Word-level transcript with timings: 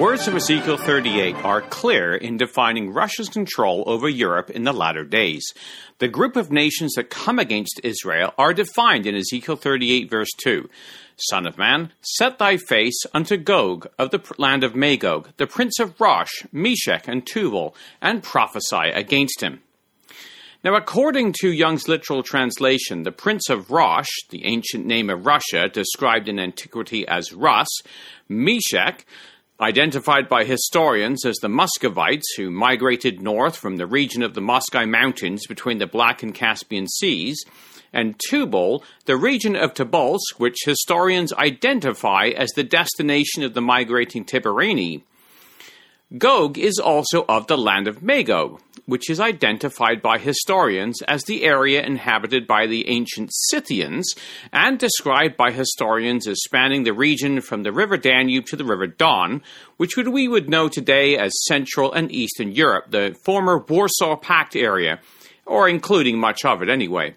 words 0.00 0.26
of 0.26 0.34
Ezekiel 0.34 0.78
38 0.78 1.36
are 1.44 1.60
clear 1.60 2.14
in 2.14 2.38
defining 2.38 2.90
Russia's 2.90 3.28
control 3.28 3.84
over 3.86 4.08
Europe 4.08 4.48
in 4.48 4.64
the 4.64 4.72
latter 4.72 5.04
days. 5.04 5.44
The 5.98 6.08
group 6.08 6.36
of 6.36 6.50
nations 6.50 6.94
that 6.94 7.10
come 7.10 7.38
against 7.38 7.82
Israel 7.84 8.32
are 8.38 8.54
defined 8.54 9.06
in 9.06 9.14
Ezekiel 9.14 9.56
38, 9.56 10.08
verse 10.08 10.30
2. 10.42 10.70
Son 11.28 11.46
of 11.46 11.58
man, 11.58 11.92
set 12.00 12.38
thy 12.38 12.56
face 12.56 12.98
unto 13.12 13.36
Gog 13.36 13.88
of 13.98 14.10
the 14.10 14.22
land 14.38 14.64
of 14.64 14.74
Magog, 14.74 15.28
the 15.36 15.46
prince 15.46 15.78
of 15.78 16.00
Rosh, 16.00 16.32
Meshech, 16.50 17.06
and 17.06 17.26
Tubal, 17.26 17.74
and 18.00 18.22
prophesy 18.22 18.88
against 18.94 19.42
him. 19.42 19.60
Now, 20.64 20.76
according 20.76 21.34
to 21.40 21.52
Young's 21.52 21.88
literal 21.88 22.22
translation, 22.22 23.02
the 23.02 23.12
Prince 23.12 23.50
of 23.50 23.70
Rosh, 23.70 24.08
the 24.30 24.46
ancient 24.46 24.86
name 24.86 25.10
of 25.10 25.26
Russia, 25.26 25.68
described 25.68 26.26
in 26.26 26.38
antiquity 26.38 27.06
as 27.06 27.34
Rus, 27.34 27.68
Meshech, 28.28 29.04
identified 29.60 30.28
by 30.28 30.44
historians 30.44 31.24
as 31.26 31.36
the 31.36 31.48
Muscovites 31.48 32.34
who 32.36 32.50
migrated 32.50 33.20
north 33.20 33.56
from 33.56 33.76
the 33.76 33.86
region 33.86 34.22
of 34.22 34.34
the 34.34 34.40
Moscow 34.40 34.86
Mountains 34.86 35.46
between 35.46 35.78
the 35.78 35.86
Black 35.86 36.22
and 36.22 36.34
Caspian 36.34 36.88
Seas, 36.88 37.44
and 37.92 38.18
Tubal, 38.28 38.84
the 39.06 39.16
region 39.16 39.56
of 39.56 39.74
Tobolsk, 39.74 40.38
which 40.38 40.64
historians 40.64 41.32
identify 41.32 42.28
as 42.28 42.50
the 42.50 42.62
destination 42.62 43.42
of 43.42 43.54
the 43.54 43.60
migrating 43.60 44.24
Tibareni. 44.24 45.02
Gog 46.16 46.58
is 46.58 46.78
also 46.78 47.24
of 47.28 47.46
the 47.46 47.58
land 47.58 47.86
of 47.86 48.02
Magog, 48.02 48.60
which 48.90 49.08
is 49.08 49.20
identified 49.20 50.02
by 50.02 50.18
historians 50.18 51.00
as 51.02 51.22
the 51.24 51.44
area 51.44 51.80
inhabited 51.80 52.44
by 52.46 52.66
the 52.66 52.88
ancient 52.88 53.30
Scythians 53.32 54.12
and 54.52 54.78
described 54.78 55.36
by 55.36 55.52
historians 55.52 56.26
as 56.26 56.42
spanning 56.42 56.82
the 56.82 56.92
region 56.92 57.40
from 57.40 57.62
the 57.62 57.72
river 57.72 57.96
Danube 57.96 58.46
to 58.46 58.56
the 58.56 58.64
river 58.64 58.88
Don, 58.88 59.42
which 59.76 59.96
we 59.96 60.26
would 60.26 60.50
know 60.50 60.68
today 60.68 61.16
as 61.16 61.32
Central 61.46 61.92
and 61.92 62.10
Eastern 62.10 62.50
Europe, 62.50 62.90
the 62.90 63.16
former 63.24 63.58
Warsaw 63.58 64.16
Pact 64.16 64.56
area, 64.56 64.98
or 65.46 65.68
including 65.68 66.18
much 66.18 66.44
of 66.44 66.60
it 66.60 66.68
anyway. 66.68 67.14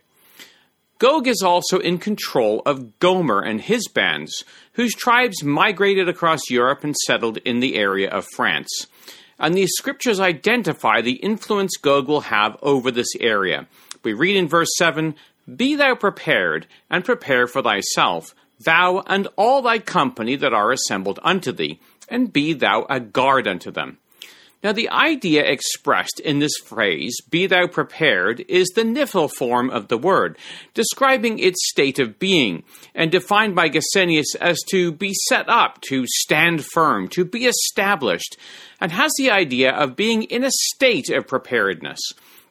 Gog 1.00 1.28
is 1.28 1.42
also 1.42 1.80
in 1.80 1.98
control 1.98 2.62
of 2.68 3.00
Gomer 3.00 3.42
and 3.42 3.60
his 3.60 3.88
bands, 3.88 4.44
whose 4.74 4.94
tribes 4.94 5.44
migrated 5.44 6.08
across 6.08 6.52
Europe 6.52 6.84
and 6.84 6.96
settled 6.96 7.38
in 7.38 7.62
the 7.62 7.76
area 7.76 8.10
of 8.10 8.28
France. 8.36 8.88
And 9.44 9.56
these 9.56 9.74
scriptures 9.76 10.22
identify 10.22 11.02
the 11.02 11.18
influence 11.18 11.76
Gog 11.76 12.08
will 12.08 12.22
have 12.22 12.56
over 12.62 12.92
this 12.92 13.14
area. 13.20 13.68
We 14.02 14.14
read 14.14 14.38
in 14.38 14.48
verse 14.48 14.70
7 14.78 15.16
Be 15.54 15.76
thou 15.76 15.96
prepared, 15.96 16.66
and 16.90 17.04
prepare 17.04 17.46
for 17.46 17.62
thyself, 17.62 18.34
thou 18.64 19.04
and 19.06 19.28
all 19.36 19.62
thy 19.62 19.80
company 19.80 20.38
that 20.38 20.54
are 20.54 20.72
assembled 20.72 21.20
unto 21.24 21.52
thee, 21.52 21.82
and 22.08 22.32
be 22.32 22.54
thou 22.54 22.86
a 22.90 23.02
guard 23.02 23.46
unto 23.46 23.70
them. 23.70 23.98
Now, 24.64 24.72
the 24.72 24.90
idea 24.90 25.44
expressed 25.44 26.22
in 26.22 26.40
this 26.40 26.54
phrase, 26.66 27.18
be 27.30 27.48
thou 27.48 27.68
prepared, 27.68 28.46
is 28.48 28.70
the 28.70 28.84
Niphal 28.84 29.30
form 29.30 29.70
of 29.70 29.90
the 29.90 29.98
word, 29.98 30.38
describing 30.74 31.38
its 31.38 31.70
state 31.70 32.00
of 32.00 32.18
being, 32.18 32.64
and 32.96 33.12
defined 33.12 33.56
by 33.56 33.70
Gesenius 33.70 34.36
as 34.40 34.58
to 34.70 34.94
be 34.94 35.14
set 35.28 35.50
up, 35.50 35.82
to 35.90 36.06
stand 36.08 36.64
firm, 36.64 37.10
to 37.10 37.26
be 37.26 37.46
established, 37.46 38.38
and 38.80 38.94
has 38.94 39.12
the 39.18 39.32
idea 39.32 39.72
of 39.72 39.98
being 39.98 40.24
in 40.24 40.46
a 40.46 40.52
state 40.52 41.10
of 41.10 41.28
preparedness. 41.28 42.00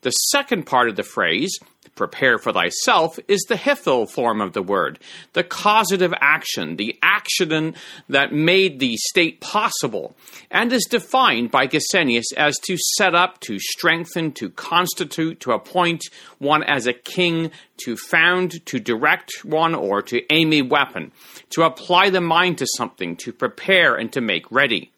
The 0.03 0.11
second 0.11 0.67
part 0.67 0.91
of 0.91 0.97
the 0.97 1.03
phrase, 1.05 1.59
prepare 1.95 2.39
for 2.39 2.53
thyself, 2.53 3.19
is 3.29 3.43
the 3.49 3.55
hifil 3.55 4.09
form 4.09 4.41
of 4.41 4.53
the 4.53 4.63
word, 4.63 4.99
the 5.35 5.45
causative 5.45 6.15
action, 6.21 6.77
the 6.77 6.99
action 7.03 7.75
that 8.09 8.33
made 8.33 8.81
the 8.81 8.97
state 8.97 9.41
possible, 9.41 10.17
and 10.51 10.73
is 10.73 10.87
defined 10.89 11.51
by 11.51 11.67
Gesenius 11.67 12.33
as 12.37 12.59
to 12.61 12.77
set 12.97 13.15
up, 13.15 13.41
to 13.41 13.59
strengthen, 13.59 14.33
to 14.33 14.51
constitute, 14.51 15.41
to 15.41 15.53
appoint 15.53 16.05
one 16.39 16.63
as 16.63 16.87
a 16.87 16.93
king, 16.93 17.51
to 17.85 17.97
found, 17.97 18.65
to 18.67 18.79
direct 18.79 19.45
one, 19.45 19.75
or 19.75 20.03
to 20.03 20.23
aim 20.33 20.53
a 20.53 20.63
weapon, 20.63 21.13
to 21.51 21.63
apply 21.63 22.11
the 22.11 22.21
mind 22.21 22.59
to 22.59 22.67
something, 22.77 23.17
to 23.17 23.33
prepare 23.33 23.95
and 23.97 24.13
to 24.13 24.21
make 24.21 24.51
ready. 24.51 24.93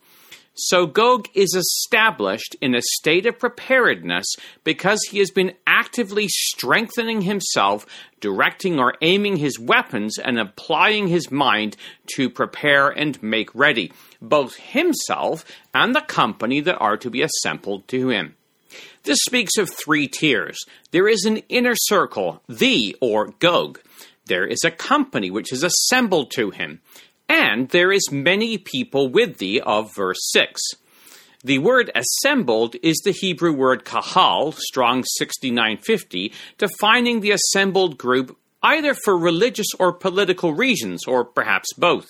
So 0.56 0.86
Gog 0.86 1.28
is 1.34 1.56
established 1.56 2.54
in 2.60 2.76
a 2.76 2.80
state 2.80 3.26
of 3.26 3.40
preparedness 3.40 4.36
because 4.62 5.00
he 5.10 5.18
has 5.18 5.32
been 5.32 5.54
actively 5.84 6.26
strengthening 6.28 7.22
himself, 7.22 7.86
directing 8.20 8.78
or 8.78 8.94
aiming 9.02 9.36
his 9.36 9.58
weapons, 9.58 10.18
and 10.18 10.38
applying 10.38 11.08
his 11.08 11.30
mind 11.30 11.76
to 12.16 12.30
prepare 12.30 12.88
and 12.88 13.22
make 13.22 13.54
ready, 13.54 13.92
both 14.20 14.56
himself 14.56 15.44
and 15.74 15.94
the 15.94 16.00
company 16.00 16.60
that 16.60 16.78
are 16.78 16.96
to 16.96 17.10
be 17.10 17.22
assembled 17.22 17.86
to 17.86 18.08
him. 18.08 18.34
This 19.02 19.18
speaks 19.24 19.58
of 19.58 19.68
three 19.68 20.08
tiers. 20.08 20.56
There 20.90 21.06
is 21.06 21.24
an 21.24 21.38
inner 21.48 21.74
circle, 21.74 22.42
the 22.48 22.96
or 23.00 23.34
Gog. 23.38 23.80
There 24.26 24.46
is 24.46 24.60
a 24.64 24.70
company 24.70 25.30
which 25.30 25.52
is 25.52 25.62
assembled 25.62 26.30
to 26.32 26.50
him 26.50 26.80
and 27.28 27.68
there 27.70 27.92
is 27.92 28.12
many 28.12 28.58
people 28.58 29.08
with 29.08 29.38
thee 29.38 29.60
of 29.60 29.94
verse 29.94 30.18
6. 30.32 30.60
The 31.44 31.58
word 31.58 31.90
assembled 31.94 32.74
is 32.82 32.96
the 33.04 33.12
Hebrew 33.12 33.52
word 33.52 33.84
kahal, 33.84 34.52
strong 34.52 35.04
6950, 35.04 36.32
defining 36.56 37.20
the 37.20 37.32
assembled 37.32 37.98
group 37.98 38.38
either 38.62 38.94
for 38.94 39.18
religious 39.18 39.66
or 39.78 39.92
political 39.92 40.54
reasons, 40.54 41.06
or 41.06 41.22
perhaps 41.22 41.68
both. 41.76 42.08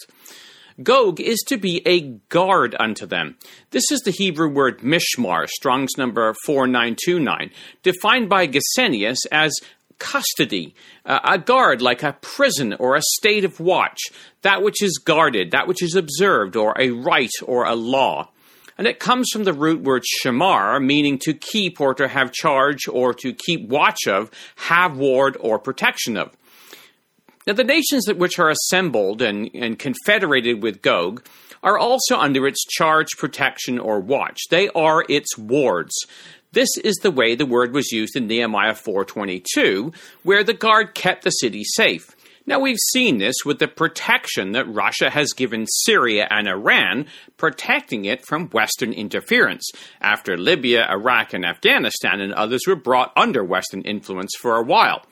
Gog 0.85 1.21
is 1.21 1.41
to 1.49 1.57
be 1.57 1.83
a 1.85 2.03
guard 2.29 2.77
unto 2.79 3.07
them. 3.07 3.37
This 3.71 3.91
is 3.91 4.03
the 4.03 4.13
Hebrew 4.13 4.49
word 4.49 4.83
mishmar, 4.83 5.49
Strong's 5.49 5.99
number 5.99 6.33
4929, 6.47 7.51
defined 7.83 8.29
by 8.29 8.47
Gesenius 8.47 9.19
as 9.33 9.53
custody, 9.99 10.77
uh, 11.05 11.19
a 11.25 11.39
guard 11.39 11.83
like 11.83 12.05
a 12.05 12.17
prison 12.21 12.73
or 12.75 12.95
a 12.95 13.03
state 13.19 13.45
of 13.45 13.59
watch, 13.59 13.99
that 14.43 14.63
which 14.63 14.81
is 14.81 14.99
guarded, 14.99 15.51
that 15.51 15.67
which 15.67 15.83
is 15.83 15.97
observed, 15.97 16.55
or 16.55 16.75
a 16.79 16.91
right 16.91 17.33
or 17.45 17.65
a 17.65 17.75
law. 17.75 18.29
And 18.77 18.87
it 18.87 18.99
comes 18.99 19.31
from 19.33 19.45
the 19.45 19.53
root 19.53 19.83
word 19.83 20.03
shamar, 20.23 20.85
meaning 20.85 21.19
to 21.21 21.33
keep 21.33 21.81
or 21.81 21.95
to 21.95 22.09
have 22.09 22.33
charge 22.33 22.89
or 22.89 23.15
to 23.15 23.33
keep 23.33 23.69
watch 23.69 24.07
of, 24.09 24.31
have 24.57 24.97
ward 24.97 25.37
or 25.41 25.59
protection 25.59 26.17
of. 26.17 26.37
Now, 27.47 27.53
the 27.53 27.65
nations 27.65 28.07
which 28.13 28.39
are 28.39 28.49
assembled 28.49 29.21
and, 29.21 29.51
and 29.55 29.79
confederated 29.79 30.63
with 30.63 30.83
Gog 30.83 31.27
are 31.63 31.79
also 31.79 32.17
under 32.17 32.47
its 32.47 32.65
charge, 32.65 33.17
protection, 33.17 33.79
or 33.79 34.01
watch. 34.01 34.41
They 34.51 34.69
are 34.71 35.05
its 35.09 35.37
wards. 35.37 35.95
This 36.53 36.69
is 36.85 36.95
the 36.97 37.11
way 37.11 37.35
the 37.35 37.47
word 37.47 37.75
was 37.75 37.91
used 37.91 38.17
in 38.17 38.29
Nehemiah 38.29 38.75
4:22, 38.75 39.93
where 40.23 40.45
the 40.45 40.55
guard 40.55 40.95
kept 40.95 41.25
the 41.25 41.31
city 41.31 41.65
safe. 41.65 42.14
Now 42.47 42.61
we've 42.61 42.77
seen 42.93 43.17
this 43.17 43.37
with 43.47 43.59
the 43.59 43.69
protection 43.69 44.53
that 44.53 44.69
Russia 44.69 45.09
has 45.09 45.33
given 45.33 45.67
Syria 45.67 46.29
and 46.31 46.47
Iran, 46.47 47.07
protecting 47.39 48.05
it 48.05 48.27
from 48.27 48.51
Western 48.51 48.93
interference, 48.93 49.71
after 49.99 50.37
Libya, 50.37 50.87
Iraq, 50.91 51.33
and 51.33 51.47
Afghanistan 51.47 52.21
and 52.21 52.35
others 52.35 52.67
were 52.67 52.77
brought 52.77 53.13
under 53.17 53.43
Western 53.43 53.81
influence 53.83 54.33
for 54.39 54.57
a 54.57 54.63
while. 54.63 55.07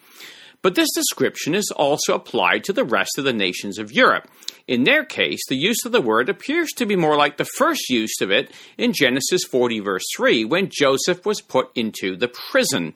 But 0.60 0.74
this 0.74 0.92
description 0.94 1.54
is 1.54 1.72
also 1.74 2.14
applied 2.14 2.64
to 2.64 2.72
the 2.74 2.84
rest 2.84 3.16
of 3.16 3.24
the 3.24 3.32
nations 3.32 3.78
of 3.78 3.92
Europe. 3.92 4.28
In 4.68 4.84
their 4.84 5.02
case, 5.02 5.40
the 5.48 5.56
use 5.56 5.86
of 5.86 5.92
the 5.92 6.02
word 6.02 6.28
appears 6.28 6.70
to 6.76 6.84
be 6.84 6.96
more 6.96 7.16
like 7.16 7.38
the 7.38 7.48
first 7.56 7.88
use 7.88 8.20
of 8.20 8.30
it 8.30 8.52
in 8.76 8.92
Genesis 8.92 9.42
40, 9.44 9.80
verse 9.80 10.04
3, 10.16 10.44
when 10.44 10.68
Joseph 10.70 11.24
was 11.24 11.40
put 11.40 11.70
into 11.74 12.14
the 12.14 12.28
prison. 12.28 12.92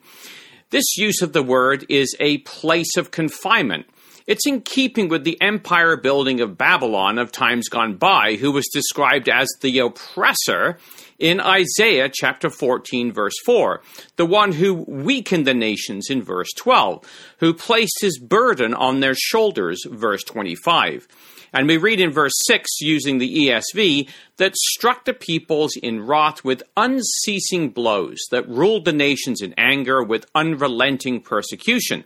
This 0.69 0.95
use 0.95 1.21
of 1.21 1.33
the 1.33 1.43
word 1.43 1.85
is 1.89 2.15
a 2.19 2.37
place 2.39 2.97
of 2.97 3.11
confinement. 3.11 3.87
It's 4.27 4.45
in 4.45 4.59
keeping 4.59 5.07
with 5.07 5.23
the 5.23 5.41
empire 5.41 5.95
building 5.95 6.41
of 6.41 6.57
Babylon 6.57 7.17
of 7.17 7.31
times 7.31 7.69
gone 7.69 7.95
by, 7.95 8.35
who 8.35 8.51
was 8.51 8.67
described 8.67 9.29
as 9.29 9.47
the 9.61 9.79
oppressor 9.79 10.77
in 11.17 11.39
Isaiah 11.39 12.11
chapter 12.13 12.49
14, 12.49 13.13
verse 13.13 13.35
4, 13.45 13.81
the 14.17 14.25
one 14.25 14.51
who 14.51 14.83
weakened 14.85 15.47
the 15.47 15.53
nations 15.53 16.09
in 16.09 16.21
verse 16.21 16.49
12, 16.57 17.05
who 17.39 17.53
placed 17.53 17.99
his 18.01 18.19
burden 18.19 18.73
on 18.73 18.99
their 18.99 19.15
shoulders, 19.15 19.85
verse 19.89 20.25
25. 20.25 21.07
And 21.53 21.65
we 21.65 21.77
read 21.77 22.01
in 22.01 22.11
verse 22.11 22.33
6, 22.47 22.81
using 22.81 23.19
the 23.19 23.47
ESV, 23.47 24.09
that 24.35 24.57
struck 24.57 25.05
the 25.05 25.13
peoples 25.13 25.77
in 25.81 26.05
wrath 26.05 26.43
with 26.43 26.63
unceasing 26.75 27.69
blows, 27.69 28.19
that 28.31 28.49
ruled 28.49 28.83
the 28.83 28.91
nations 28.91 29.41
in 29.41 29.53
anger 29.57 30.03
with 30.03 30.29
unrelenting 30.35 31.21
persecution. 31.21 32.03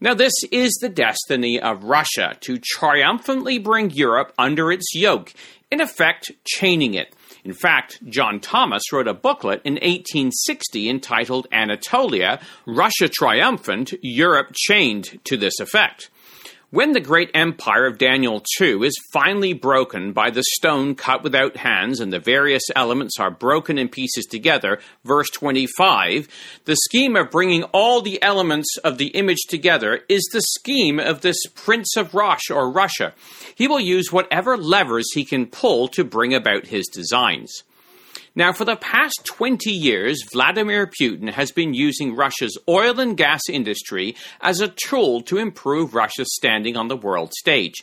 Now, 0.00 0.14
this 0.14 0.34
is 0.52 0.72
the 0.80 0.88
destiny 0.88 1.60
of 1.60 1.84
Russia 1.84 2.36
to 2.40 2.58
triumphantly 2.58 3.58
bring 3.58 3.90
Europe 3.90 4.32
under 4.38 4.70
its 4.70 4.94
yoke, 4.94 5.32
in 5.70 5.80
effect, 5.80 6.32
chaining 6.44 6.94
it 6.94 7.14
in 7.46 7.54
fact, 7.54 8.00
John 8.08 8.40
Thomas 8.40 8.92
wrote 8.92 9.06
a 9.06 9.14
booklet 9.14 9.60
in 9.64 9.74
1860 9.74 10.90
entitled 10.90 11.46
Anatolia 11.52 12.40
Russia 12.66 13.08
Triumphant, 13.08 13.94
Europe 14.02 14.50
Chained 14.52 15.20
to 15.22 15.36
this 15.36 15.60
effect. 15.60 16.10
When 16.70 16.94
the 16.94 17.00
great 17.00 17.30
empire 17.32 17.86
of 17.86 17.96
Daniel 17.96 18.42
2 18.58 18.82
is 18.82 19.00
finally 19.12 19.52
broken 19.52 20.12
by 20.12 20.30
the 20.30 20.42
stone 20.56 20.96
cut 20.96 21.22
without 21.22 21.58
hands 21.58 22.00
and 22.00 22.12
the 22.12 22.18
various 22.18 22.64
elements 22.74 23.20
are 23.20 23.30
broken 23.30 23.78
in 23.78 23.88
pieces 23.88 24.24
together, 24.24 24.80
verse 25.04 25.30
25, 25.30 26.26
the 26.64 26.74
scheme 26.74 27.14
of 27.14 27.30
bringing 27.30 27.62
all 27.72 28.02
the 28.02 28.20
elements 28.20 28.78
of 28.78 28.98
the 28.98 29.08
image 29.08 29.42
together 29.48 30.00
is 30.08 30.28
the 30.32 30.42
scheme 30.42 30.98
of 30.98 31.20
this 31.20 31.38
Prince 31.54 31.96
of 31.96 32.16
Rosh 32.16 32.50
or 32.50 32.68
Russia. 32.72 33.14
He 33.54 33.68
will 33.68 33.78
use 33.78 34.10
whatever 34.10 34.56
levers 34.56 35.06
he 35.14 35.24
can 35.24 35.46
pull 35.46 35.86
to 35.88 36.02
bring 36.02 36.34
about 36.34 36.66
his 36.66 36.88
designs. 36.88 37.62
Now, 38.38 38.52
for 38.52 38.66
the 38.66 38.76
past 38.76 39.24
20 39.24 39.70
years, 39.70 40.22
Vladimir 40.30 40.86
Putin 40.86 41.32
has 41.32 41.50
been 41.50 41.72
using 41.72 42.14
Russia's 42.14 42.58
oil 42.68 43.00
and 43.00 43.16
gas 43.16 43.40
industry 43.50 44.14
as 44.42 44.60
a 44.60 44.68
tool 44.68 45.22
to 45.22 45.38
improve 45.38 45.94
Russia's 45.94 46.34
standing 46.34 46.76
on 46.76 46.88
the 46.88 46.98
world 46.98 47.32
stage. 47.32 47.76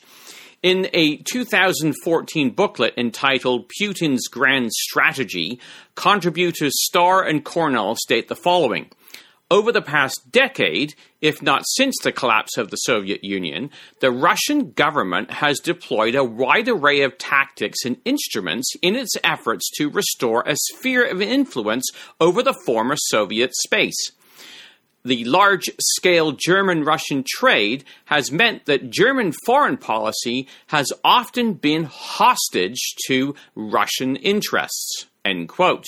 In 0.62 0.90
a 0.94 1.18
2014 1.18 2.52
booklet 2.52 2.94
entitled 2.98 3.68
Putin's 3.82 4.28
Grand 4.28 4.72
Strategy, 4.72 5.60
contributors 5.96 6.74
Starr 6.86 7.24
and 7.24 7.44
Cornell 7.44 7.96
state 7.96 8.28
the 8.28 8.36
following. 8.36 8.92
Over 9.54 9.72
the 9.72 9.84
past 9.84 10.32
decade, 10.32 10.96
if 11.22 11.40
not 11.44 11.62
since 11.76 11.96
the 12.02 12.12
collapse 12.12 12.58
of 12.58 12.72
the 12.72 12.78
Soviet 12.78 13.24
Union, 13.24 13.70
the 14.00 14.10
Russian 14.10 14.72
government 14.72 15.30
has 15.30 15.60
deployed 15.60 16.16
a 16.16 16.24
wide 16.24 16.68
array 16.68 17.02
of 17.02 17.20
tactics 17.20 17.86
and 17.86 17.98
instruments 18.04 18.74
in 18.82 18.96
its 18.96 19.14
efforts 19.24 19.70
to 19.78 19.92
restore 19.92 20.42
a 20.48 20.56
sphere 20.56 21.06
of 21.06 21.22
influence 21.22 21.86
over 22.20 22.42
the 22.42 22.56
former 22.66 22.96
Soviet 22.98 23.52
space. 23.58 24.12
The 25.06 25.24
large 25.26 25.70
scale 25.80 26.32
German 26.32 26.84
Russian 26.84 27.24
trade 27.24 27.84
has 28.06 28.32
meant 28.32 28.66
that 28.66 28.90
German 28.90 29.34
foreign 29.46 29.78
policy 29.78 30.48
has 30.70 30.88
often 31.04 31.54
been 31.54 31.84
hostage 31.84 32.96
to 33.06 33.36
Russian 33.54 34.16
interests. 34.16 35.06
End 35.24 35.48
quote. 35.48 35.86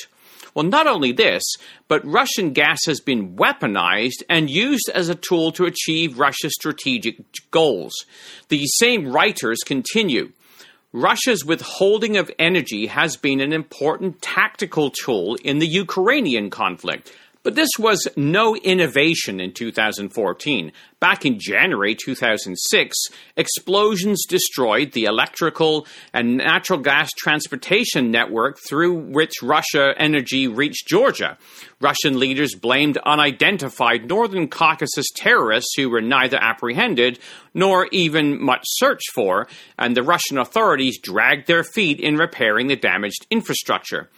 Well, 0.55 0.65
not 0.65 0.87
only 0.87 1.11
this, 1.11 1.43
but 1.89 2.05
Russian 2.05 2.53
gas 2.53 2.79
has 2.85 3.01
been 3.01 3.35
weaponized 3.35 4.23
and 4.29 4.49
used 4.49 4.89
as 4.95 5.09
a 5.09 5.15
tool 5.15 5.51
to 5.51 5.65
achieve 5.65 6.17
Russia's 6.17 6.53
strategic 6.53 7.17
goals. 7.51 7.93
These 8.47 8.71
same 8.77 9.11
writers 9.11 9.59
continue. 9.65 10.31
Russia's 10.93 11.43
withholding 11.43 12.15
of 12.15 12.31
energy 12.39 12.85
has 12.87 13.17
been 13.17 13.41
an 13.41 13.51
important 13.51 14.21
tactical 14.21 14.91
tool 14.91 15.35
in 15.43 15.59
the 15.59 15.67
Ukrainian 15.67 16.49
conflict. 16.49 17.11
But 17.45 17.53
this 17.53 17.69
was 17.77 18.07
no 18.17 18.55
innovation 18.55 19.39
in 19.39 19.53
2014. 19.53 20.71
Back 20.99 21.27
in 21.27 21.37
January 21.39 21.93
2006, 21.93 22.97
explosions 23.37 24.25
destroyed 24.27 24.93
the 24.93 25.05
electrical 25.05 25.85
and 26.11 26.37
natural 26.37 26.79
gas 26.79 27.11
transportation 27.11 28.09
network 28.09 28.57
through 28.67 28.95
which 28.95 29.43
Russia 29.43 29.93
energy 29.95 30.47
reached 30.47 30.87
Georgia. 30.87 31.37
Russian 31.79 32.17
leaders 32.17 32.55
blamed 32.55 32.97
unidentified 33.05 34.09
Northern 34.09 34.47
Caucasus 34.47 35.11
terrorists 35.15 35.75
who 35.77 35.91
were 35.91 36.01
neither 36.01 36.37
apprehended 36.41 37.19
nor 37.53 37.87
even 37.91 38.41
much 38.41 38.63
searched 38.65 39.11
for, 39.13 39.47
and 39.77 39.95
the 39.95 40.01
Russian 40.01 40.39
authorities 40.39 40.97
dragged 40.97 41.45
their 41.45 41.63
feet 41.63 41.99
in 41.99 42.17
repairing 42.17 42.65
the 42.65 42.75
damaged 42.75 43.27
infrastructure. 43.29 44.09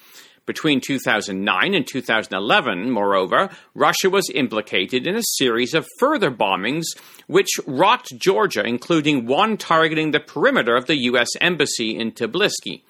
Between 0.48 0.80
2009 0.80 1.74
and 1.74 1.86
2011, 1.86 2.90
moreover, 2.90 3.50
Russia 3.76 4.10
was 4.10 4.32
implicated 4.34 5.06
in 5.06 5.18
a 5.18 5.22
series 5.36 5.74
of 5.74 5.86
further 6.00 6.32
bombings 6.32 6.86
which 7.28 7.50
rocked 7.68 8.18
Georgia, 8.18 8.64
including 8.66 9.28
one 9.28 9.58
targeting 9.58 10.12
the 10.12 10.22
perimeter 10.22 10.78
of 10.78 10.88
the 10.88 10.96
U.S. 11.10 11.28
Embassy 11.42 11.98
in 11.98 12.14
Tbilisi. 12.14 12.82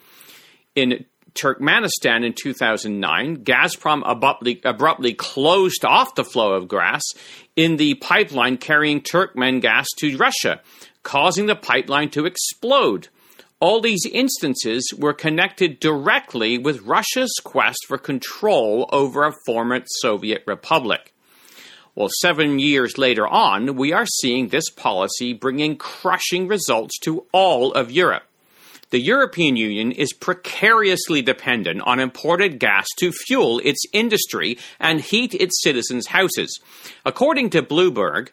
In 0.76 1.06
Turkmenistan 1.34 2.24
in 2.24 2.34
2009, 2.34 3.38
Gazprom 3.38 4.04
abruptly, 4.06 4.62
abruptly, 4.64 5.16
closed 5.16 5.84
off 5.84 6.14
the 6.14 6.24
flow 6.24 6.54
of 6.54 6.68
gas 6.68 7.02
in 7.56 7.78
the 7.78 7.96
pipeline 7.96 8.58
carrying 8.58 9.02
Turkmen 9.02 9.62
gas 9.62 9.88
to 9.98 10.16
Russia, 10.16 10.62
causing 11.02 11.48
the 11.48 11.56
pipeline 11.56 12.12
to 12.12 12.28
explode. 12.28 13.08
All 13.60 13.82
these 13.82 14.06
instances 14.06 14.94
were 14.96 15.14
connected 15.14 15.80
directly 15.80 16.60
with 16.60 16.84
Russia's 16.84 17.34
quest 17.44 17.86
for 17.88 17.98
control 17.98 18.88
over 18.94 19.24
a 19.24 19.34
former 19.48 19.82
Soviet 20.02 20.44
republic. 20.46 21.12
Well, 21.96 22.10
seven 22.22 22.60
years 22.60 23.00
later 23.00 23.28
on, 23.28 23.76
we 23.76 23.94
are 23.94 24.06
seeing 24.06 24.50
this 24.50 24.70
policy 24.70 25.34
bringing 25.34 25.76
crushing 25.76 26.48
results 26.48 27.00
to 27.00 27.26
all 27.32 27.74
of 27.74 27.90
Europe. 27.90 28.26
The 28.92 29.00
European 29.00 29.58
Union 29.58 29.92
is 29.92 30.14
precariously 30.14 31.24
dependent 31.24 31.82
on 31.82 32.00
imported 32.00 32.60
gas 32.60 32.86
to 33.00 33.12
fuel 33.12 33.60
its 33.66 33.84
industry 33.92 34.60
and 34.80 35.02
heat 35.02 35.34
its 35.34 35.64
citizens' 35.64 36.08
houses. 36.08 36.60
According 37.04 37.50
to 37.50 37.64
Bloomberg, 37.64 38.30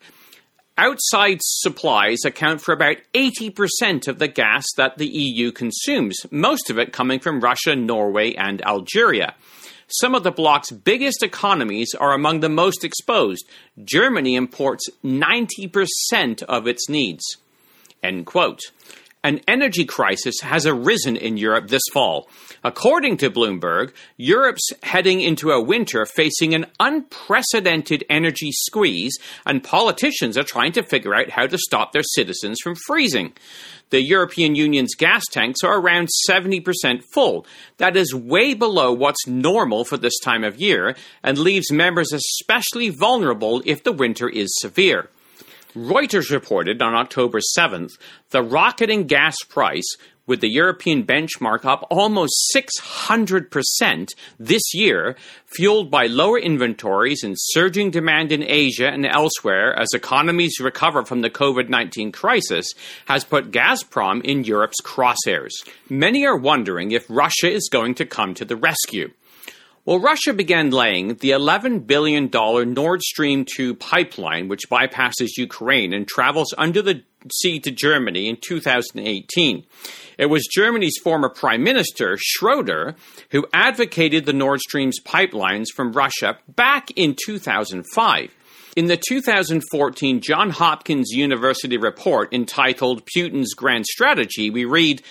Outside 0.77 1.39
supplies 1.41 2.25
account 2.25 2.61
for 2.61 2.73
about 2.73 2.97
80% 3.15 4.09
of 4.09 4.19
the 4.19 4.27
gas 4.27 4.65
that 4.77 4.99
the 4.99 5.07
EU 5.07 5.53
consumes, 5.53 6.27
most 6.33 6.69
of 6.69 6.81
it 6.81 6.93
coming 6.93 7.21
from 7.21 7.41
Russia, 7.41 7.77
Norway, 7.77 8.35
and 8.35 8.61
Algeria. 8.63 9.37
Some 9.87 10.17
of 10.17 10.25
the 10.25 10.33
bloc's 10.33 10.73
biggest 10.73 11.23
economies 11.23 11.95
are 11.95 12.13
among 12.13 12.41
the 12.41 12.49
most 12.49 12.83
exposed. 12.83 13.49
Germany 13.85 14.35
imports 14.35 14.89
90% 15.05 16.43
of 16.43 16.67
its 16.67 16.89
needs. 16.89 17.23
End 18.03 18.27
quote. 18.27 18.61
An 19.25 19.41
energy 19.49 19.87
crisis 19.87 20.35
has 20.43 20.67
arisen 20.67 21.17
in 21.17 21.39
Europe 21.39 21.69
this 21.69 21.83
fall. 21.95 22.29
According 22.63 23.17
to 23.17 23.31
Bloomberg, 23.31 23.95
Europe's 24.19 24.69
heading 24.83 25.23
into 25.23 25.51
a 25.51 25.63
winter 25.63 26.05
facing 26.05 26.55
an 26.55 26.67
unprecedented 26.79 28.05
energy 28.11 28.51
squeeze, 28.53 29.17
and 29.47 29.65
politicians 29.65 30.37
are 30.37 30.45
trying 30.45 30.73
to 30.73 30.83
figure 30.83 31.15
out 31.15 31.31
how 31.31 31.47
to 31.47 31.57
stop 31.57 31.93
their 31.93 32.03
citizens 32.03 32.61
from 32.63 32.75
freezing. 32.75 33.33
The 33.89 34.03
European 34.03 34.57
Union's 34.57 34.95
gas 34.95 35.25
tanks 35.31 35.65
are 35.65 35.81
around 35.81 36.11
70% 36.29 37.03
full. 37.15 37.47
That 37.79 37.97
is 37.97 38.15
way 38.15 38.53
below 38.53 38.93
what's 38.93 39.27
normal 39.27 39.87
for 39.87 39.97
this 39.97 40.19
time 40.23 40.45
of 40.45 40.61
year 40.61 40.97
and 41.23 41.39
leaves 41.39 41.73
members 41.73 42.13
especially 42.13 42.91
vulnerable 42.91 43.63
if 43.65 43.85
the 43.85 43.93
winter 43.93 44.29
is 44.29 44.51
severe. 44.61 45.09
Reuters 45.75 46.31
reported 46.31 46.81
on 46.81 46.95
October 46.95 47.41
7th 47.59 47.91
the 48.31 48.43
rocketing 48.43 49.07
gas 49.07 49.37
price 49.49 49.97
with 50.27 50.41
the 50.41 50.49
European 50.49 51.05
benchmark 51.05 51.65
up 51.65 51.87
almost 51.91 52.33
600% 52.55 54.09
this 54.39 54.63
year, 54.73 55.17
fueled 55.47 55.91
by 55.91 56.07
lower 56.07 56.39
inventories 56.39 57.23
and 57.23 57.35
surging 57.37 57.91
demand 57.91 58.33
in 58.33 58.43
Asia 58.43 58.89
and 58.89 59.05
elsewhere 59.05 59.79
as 59.79 59.89
economies 59.93 60.61
recover 60.61 61.05
from 61.05 61.21
the 61.21 61.31
COVID 61.31 61.69
19 61.69 62.13
crisis, 62.13 62.73
has 63.07 63.25
put 63.25 63.51
Gazprom 63.51 64.25
in 64.25 64.45
Europe's 64.45 64.81
crosshairs. 64.81 65.53
Many 65.91 66.25
are 66.25 66.37
wondering 66.37 66.93
if 66.93 67.05
Russia 67.09 67.51
is 67.51 67.69
going 67.71 67.95
to 67.97 68.07
come 68.07 68.35
to 68.35 68.45
the 68.45 68.57
rescue. 68.57 69.11
Well, 69.87 70.01
Russia 70.01 70.33
began 70.33 70.71
laying 70.71 71.17
the 71.17 71.33
$11 71.33 71.87
billion 71.87 72.31
Nord 72.33 73.03
Stream 73.03 73.45
2 73.45 73.75
pipeline, 73.75 74.49
which 74.49 74.71
bypasses 74.71 75.37
Ukraine 75.37 75.93
and 75.93 76.09
travels 76.09 76.55
under 76.57 76.81
the 76.81 77.03
sea 77.31 77.61
to 77.61 77.71
Germany 77.71 78.29
in 78.31 78.39
2018. 78.41 79.65
It 80.17 80.27
was 80.27 80.49
Germany's 80.51 80.97
former 81.03 81.29
Prime 81.29 81.63
Minister, 81.63 82.17
Schroeder, 82.19 82.97
who 83.31 83.47
advocated 83.53 84.25
the 84.25 84.33
Nord 84.33 84.61
Stream's 84.61 85.01
pipelines 85.01 85.67
from 85.77 85.93
Russia 85.93 86.39
back 86.49 86.91
in 86.93 87.15
2005. 87.23 88.31
In 88.77 88.87
the 88.87 88.97
2014 88.97 90.21
Johns 90.23 90.57
Hopkins 90.57 91.11
University 91.13 91.77
report 91.77 92.33
entitled 92.33 93.07
Putin's 93.07 93.53
Grand 93.55 93.85
Strategy, 93.85 94.49
we 94.49 94.65
read 94.65 95.03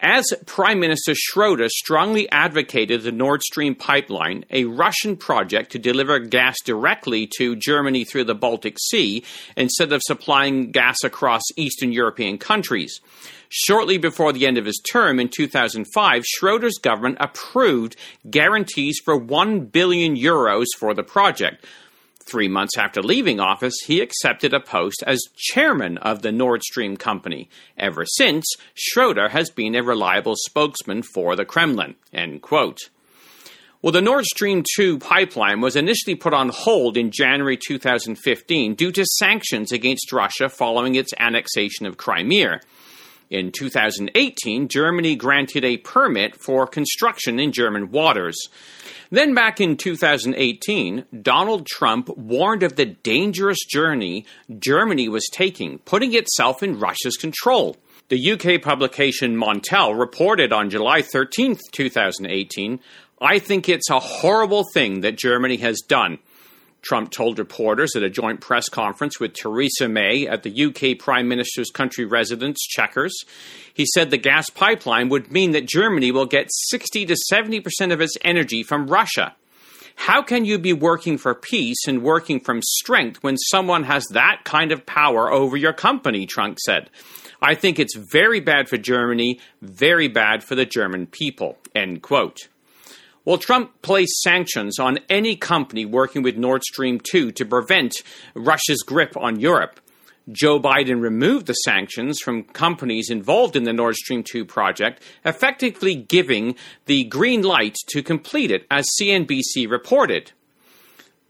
as 0.00 0.26
Prime 0.44 0.78
Minister 0.80 1.14
Schroeder 1.14 1.68
strongly 1.68 2.30
advocated 2.30 3.02
the 3.02 3.12
Nord 3.12 3.42
Stream 3.42 3.74
pipeline, 3.74 4.44
a 4.50 4.64
Russian 4.64 5.16
project 5.16 5.72
to 5.72 5.78
deliver 5.78 6.18
gas 6.18 6.56
directly 6.64 7.28
to 7.38 7.56
Germany 7.56 8.04
through 8.04 8.24
the 8.24 8.34
Baltic 8.34 8.76
Sea 8.78 9.24
instead 9.56 9.92
of 9.92 10.02
supplying 10.04 10.70
gas 10.70 10.96
across 11.02 11.42
Eastern 11.56 11.92
European 11.92 12.38
countries. 12.38 13.00
Shortly 13.48 13.96
before 13.96 14.32
the 14.32 14.46
end 14.46 14.58
of 14.58 14.66
his 14.66 14.82
term 14.92 15.20
in 15.20 15.28
2005, 15.28 16.24
Schroeder's 16.26 16.78
government 16.78 17.16
approved 17.20 17.96
guarantees 18.28 19.00
for 19.04 19.16
1 19.16 19.66
billion 19.66 20.16
euros 20.16 20.66
for 20.78 20.94
the 20.94 21.04
project. 21.04 21.64
Three 22.26 22.48
months 22.48 22.76
after 22.76 23.02
leaving 23.02 23.38
office, 23.38 23.76
he 23.86 24.00
accepted 24.00 24.52
a 24.52 24.58
post 24.58 25.04
as 25.06 25.20
chairman 25.36 25.96
of 25.98 26.22
the 26.22 26.32
Nord 26.32 26.62
Stream 26.64 26.96
company. 26.96 27.48
Ever 27.78 28.04
since, 28.04 28.44
Schroeder 28.74 29.28
has 29.28 29.48
been 29.48 29.76
a 29.76 29.82
reliable 29.84 30.34
spokesman 30.36 31.02
for 31.02 31.36
the 31.36 31.44
Kremlin. 31.44 31.94
End 32.12 32.42
quote. 32.42 32.90
Well, 33.80 33.92
the 33.92 34.00
Nord 34.00 34.24
Stream 34.24 34.64
2 34.74 34.98
pipeline 34.98 35.60
was 35.60 35.76
initially 35.76 36.16
put 36.16 36.34
on 36.34 36.48
hold 36.48 36.96
in 36.96 37.12
January 37.12 37.56
2015 37.56 38.74
due 38.74 38.90
to 38.90 39.04
sanctions 39.04 39.70
against 39.70 40.10
Russia 40.10 40.48
following 40.48 40.96
its 40.96 41.14
annexation 41.20 41.86
of 41.86 41.96
Crimea. 41.96 42.60
In 43.28 43.50
2018, 43.50 44.68
Germany 44.68 45.16
granted 45.16 45.64
a 45.64 45.78
permit 45.78 46.36
for 46.36 46.66
construction 46.66 47.40
in 47.40 47.50
German 47.50 47.90
waters. 47.90 48.36
Then, 49.10 49.34
back 49.34 49.60
in 49.60 49.76
2018, 49.76 51.04
Donald 51.22 51.66
Trump 51.66 52.08
warned 52.16 52.62
of 52.62 52.76
the 52.76 52.86
dangerous 52.86 53.58
journey 53.68 54.26
Germany 54.58 55.08
was 55.08 55.26
taking, 55.32 55.78
putting 55.80 56.14
itself 56.14 56.62
in 56.62 56.78
Russia's 56.78 57.16
control. 57.16 57.76
The 58.08 58.32
UK 58.32 58.62
publication 58.62 59.36
Montel 59.36 59.98
reported 59.98 60.52
on 60.52 60.70
July 60.70 61.02
13, 61.02 61.58
2018, 61.72 62.80
I 63.20 63.38
think 63.38 63.68
it's 63.68 63.90
a 63.90 63.98
horrible 63.98 64.64
thing 64.74 65.00
that 65.00 65.16
Germany 65.16 65.56
has 65.56 65.80
done. 65.88 66.18
Trump 66.82 67.10
told 67.10 67.38
reporters 67.38 67.96
at 67.96 68.02
a 68.02 68.10
joint 68.10 68.40
press 68.40 68.68
conference 68.68 69.18
with 69.18 69.34
Theresa 69.34 69.88
May 69.88 70.26
at 70.26 70.42
the 70.42 70.64
UK 70.64 70.98
Prime 70.98 71.28
Minister's 71.28 71.70
country 71.70 72.04
residence, 72.04 72.58
Chequers. 72.68 73.24
He 73.74 73.86
said 73.86 74.10
the 74.10 74.18
gas 74.18 74.48
pipeline 74.50 75.08
would 75.08 75.32
mean 75.32 75.52
that 75.52 75.66
Germany 75.66 76.12
will 76.12 76.26
get 76.26 76.48
60 76.50 77.06
to 77.06 77.16
70% 77.32 77.92
of 77.92 78.00
its 78.00 78.16
energy 78.24 78.62
from 78.62 78.86
Russia. 78.86 79.34
How 79.96 80.22
can 80.22 80.44
you 80.44 80.58
be 80.58 80.72
working 80.72 81.18
for 81.18 81.34
peace 81.34 81.88
and 81.88 82.02
working 82.02 82.38
from 82.38 82.60
strength 82.62 83.22
when 83.22 83.36
someone 83.36 83.84
has 83.84 84.04
that 84.12 84.42
kind 84.44 84.70
of 84.70 84.86
power 84.86 85.32
over 85.32 85.56
your 85.56 85.72
company? 85.72 86.26
Trump 86.26 86.58
said. 86.60 86.90
I 87.40 87.54
think 87.54 87.78
it's 87.78 87.96
very 87.96 88.40
bad 88.40 88.68
for 88.68 88.76
Germany, 88.76 89.40
very 89.60 90.08
bad 90.08 90.44
for 90.44 90.54
the 90.54 90.64
German 90.64 91.06
people. 91.06 91.58
End 91.74 92.02
quote. 92.02 92.48
Well, 93.26 93.38
Trump 93.38 93.82
placed 93.82 94.20
sanctions 94.20 94.78
on 94.78 95.00
any 95.10 95.34
company 95.34 95.84
working 95.84 96.22
with 96.22 96.36
Nord 96.36 96.62
Stream 96.62 97.00
2 97.00 97.32
to 97.32 97.44
prevent 97.44 97.96
Russia's 98.36 98.84
grip 98.86 99.16
on 99.16 99.40
Europe. 99.40 99.80
Joe 100.30 100.60
Biden 100.60 101.00
removed 101.00 101.46
the 101.46 101.52
sanctions 101.54 102.20
from 102.20 102.44
companies 102.44 103.10
involved 103.10 103.56
in 103.56 103.64
the 103.64 103.72
Nord 103.72 103.96
Stream 103.96 104.22
2 104.22 104.44
project, 104.44 105.02
effectively 105.24 105.96
giving 105.96 106.54
the 106.84 107.02
green 107.02 107.42
light 107.42 107.74
to 107.88 108.00
complete 108.00 108.52
it, 108.52 108.64
as 108.70 108.86
CNBC 109.00 109.68
reported. 109.68 110.30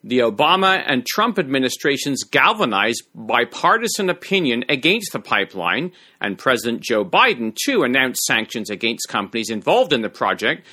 The 0.05 0.19
Obama 0.19 0.83
and 0.87 1.07
Trump 1.07 1.39
administrations 1.39 2.25
galvanized 2.25 3.05
bipartisan 3.15 4.11
opinion 4.11 4.67
against 4.69 5.13
the 5.13 5.19
pipeline, 5.19 5.93
and 6.21 6.39
President 6.39 6.83
Joe 6.83 7.07
Biden, 7.07 7.57
too, 7.65 7.85
announced 7.85 8.23
sanctions 8.25 8.69
against 8.69 9.09
companies 9.09 9.49
involved 9.49 9.95
in 9.95 10.03
the 10.03 10.11
project, 10.11 10.67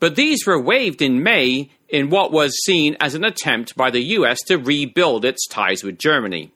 but 0.00 0.16
these 0.16 0.46
were 0.46 0.60
waived 0.60 1.00
in 1.00 1.22
May 1.22 1.70
in 1.88 2.10
what 2.10 2.32
was 2.32 2.62
seen 2.64 2.96
as 3.00 3.14
an 3.14 3.24
attempt 3.24 3.76
by 3.76 3.90
the 3.90 4.02
US 4.18 4.38
to 4.48 4.56
rebuild 4.56 5.24
its 5.24 5.46
ties 5.46 5.82
with 5.82 5.98
Germany. 5.98 6.52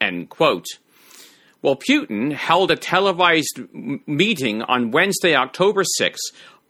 End 0.00 0.28
quote. 0.28 0.66
Well, 1.62 1.76
Putin 1.76 2.32
held 2.32 2.70
a 2.70 2.76
televised 2.76 3.60
meeting 4.06 4.62
on 4.62 4.90
Wednesday, 4.90 5.36
October 5.36 5.84
6, 5.84 6.20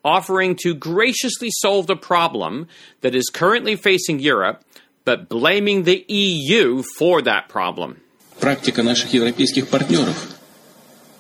offering 0.05 0.55
to 0.63 0.75
graciously 0.75 1.49
solve 1.51 1.87
the 1.87 1.97
problem 1.97 2.67
that 3.01 3.15
is 3.15 3.31
currently 3.31 3.75
facing 3.77 4.19
Europe, 4.19 4.63
but 5.05 5.29
blaming 5.29 5.85
the 5.85 6.05
EU 6.09 6.83
for 6.99 7.23
that 7.23 7.49
problem. 7.49 8.01
Практика 8.39 8.83
наших 8.83 9.13
европейских 9.15 9.69
партнеров. 9.69 10.37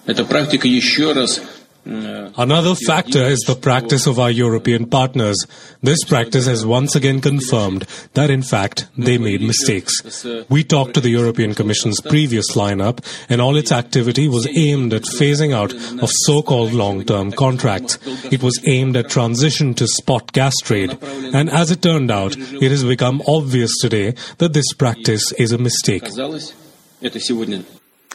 Это 0.06 0.24
практика 0.24 0.66
еще 0.66 1.12
раз 1.12 1.40
Another 1.87 2.75
factor 2.75 3.23
is 3.23 3.39
the 3.47 3.55
practice 3.55 4.07
of 4.07 4.19
our 4.19 4.29
European 4.29 4.85
partners. 4.87 5.37
This 5.81 6.03
practice 6.03 6.45
has 6.45 6.65
once 6.65 6.95
again 6.95 7.21
confirmed 7.21 7.85
that 8.13 8.29
in 8.29 8.41
fact 8.41 8.87
they 8.97 9.17
made 9.17 9.41
mistakes. 9.41 10.25
We 10.49 10.63
talked 10.63 10.93
to 10.95 11.01
the 11.01 11.09
European 11.09 11.53
Commission's 11.53 12.01
previous 12.01 12.55
lineup 12.55 12.99
and 13.29 13.39
all 13.39 13.55
its 13.55 13.71
activity 13.71 14.27
was 14.27 14.47
aimed 14.47 14.93
at 14.93 15.03
phasing 15.03 15.53
out 15.53 15.73
of 16.03 16.09
so-called 16.11 16.73
long-term 16.73 17.31
contracts. 17.31 17.97
It 18.31 18.43
was 18.43 18.59
aimed 18.67 18.97
at 18.97 19.09
transition 19.09 19.73
to 19.75 19.87
spot 19.87 20.33
gas 20.33 20.53
trade. 20.61 20.97
And 21.33 21.49
as 21.49 21.71
it 21.71 21.81
turned 21.81 22.11
out, 22.11 22.35
it 22.37 22.69
has 22.69 22.83
become 22.83 23.21
obvious 23.27 23.71
today 23.79 24.13
that 24.39 24.53
this 24.53 24.73
practice 24.73 25.31
is 25.33 25.51
a 25.51 25.57
mistake. 25.57 26.03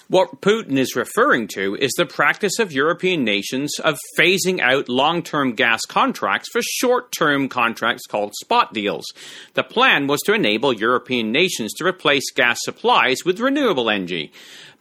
What 0.08 0.40
Putin 0.40 0.78
is 0.78 0.96
referring 0.96 1.48
to 1.54 1.76
is 1.76 1.92
the 1.96 2.06
practice 2.06 2.58
of 2.58 2.72
European 2.72 3.24
nations 3.24 3.72
of 3.78 3.98
phasing 4.18 4.60
out 4.60 4.88
long 4.88 5.22
term 5.22 5.54
gas 5.54 5.80
contracts 5.88 6.48
for 6.52 6.60
short 6.62 7.12
term 7.12 7.48
contracts 7.48 8.06
called 8.06 8.34
spot 8.34 8.74
deals. 8.74 9.06
The 9.54 9.62
plan 9.62 10.06
was 10.06 10.20
to 10.26 10.34
enable 10.34 10.72
European 10.72 11.32
nations 11.32 11.72
to 11.74 11.86
replace 11.86 12.30
gas 12.32 12.58
supplies 12.62 13.18
with 13.24 13.40
renewable 13.40 13.88
energy, 13.88 14.32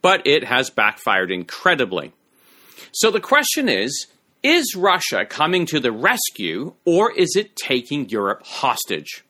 but 0.01 0.25
it 0.25 0.43
has 0.45 0.69
backfired 0.69 1.31
incredibly. 1.31 2.11
So 2.91 3.11
the 3.11 3.21
question 3.21 3.69
is 3.69 4.07
is 4.43 4.75
Russia 4.75 5.23
coming 5.23 5.67
to 5.67 5.79
the 5.79 5.91
rescue 5.91 6.73
or 6.83 7.11
is 7.11 7.35
it 7.35 7.55
taking 7.55 8.09
Europe 8.09 8.41
hostage? 8.43 9.23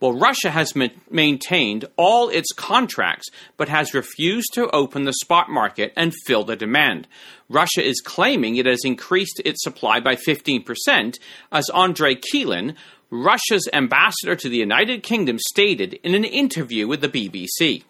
Well, 0.00 0.12
Russia 0.12 0.50
has 0.50 0.74
ma- 0.74 0.88
maintained 1.10 1.84
all 1.96 2.28
its 2.28 2.52
contracts, 2.52 3.28
but 3.56 3.68
has 3.68 3.94
refused 3.94 4.52
to 4.54 4.70
open 4.70 5.04
the 5.04 5.12
spot 5.12 5.48
market 5.50 5.92
and 5.96 6.12
fill 6.26 6.44
the 6.44 6.56
demand. 6.56 7.08
Russia 7.48 7.82
is 7.82 8.00
claiming 8.00 8.56
it 8.56 8.66
has 8.66 8.84
increased 8.84 9.40
its 9.44 9.62
supply 9.62 10.00
by 10.00 10.16
15%, 10.16 11.18
as 11.52 11.70
Andrei 11.70 12.16
Kelin, 12.16 12.74
Russia's 13.10 13.68
ambassador 13.72 14.34
to 14.34 14.48
the 14.48 14.56
United 14.56 15.02
Kingdom, 15.02 15.38
stated 15.38 15.94
in 16.02 16.14
an 16.14 16.24
interview 16.24 16.88
with 16.88 17.00
the 17.00 17.08
BBC. 17.08 17.84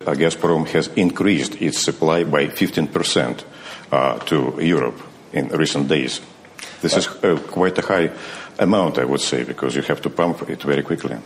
Uh, 0.00 0.12
Gazprom 0.12 0.66
has 0.68 0.88
increased 0.88 1.60
its 1.60 1.78
supply 1.78 2.24
by 2.24 2.46
15% 2.46 3.44
uh, 3.92 4.18
to 4.20 4.58
Europe 4.60 5.00
in 5.32 5.48
recent 5.48 5.88
days. 5.88 6.20
This 6.82 6.96
is 6.96 7.08
uh, 7.08 7.38
quite 7.48 7.78
a 7.78 7.82
high 7.82 8.10
amount, 8.58 8.98
I 8.98 9.04
would 9.04 9.20
say, 9.20 9.44
because 9.44 9.76
you 9.76 9.82
have 9.82 10.02
to 10.02 10.10
pump 10.10 10.48
it 10.48 10.62
very 10.62 10.82
quickly. 10.82 11.16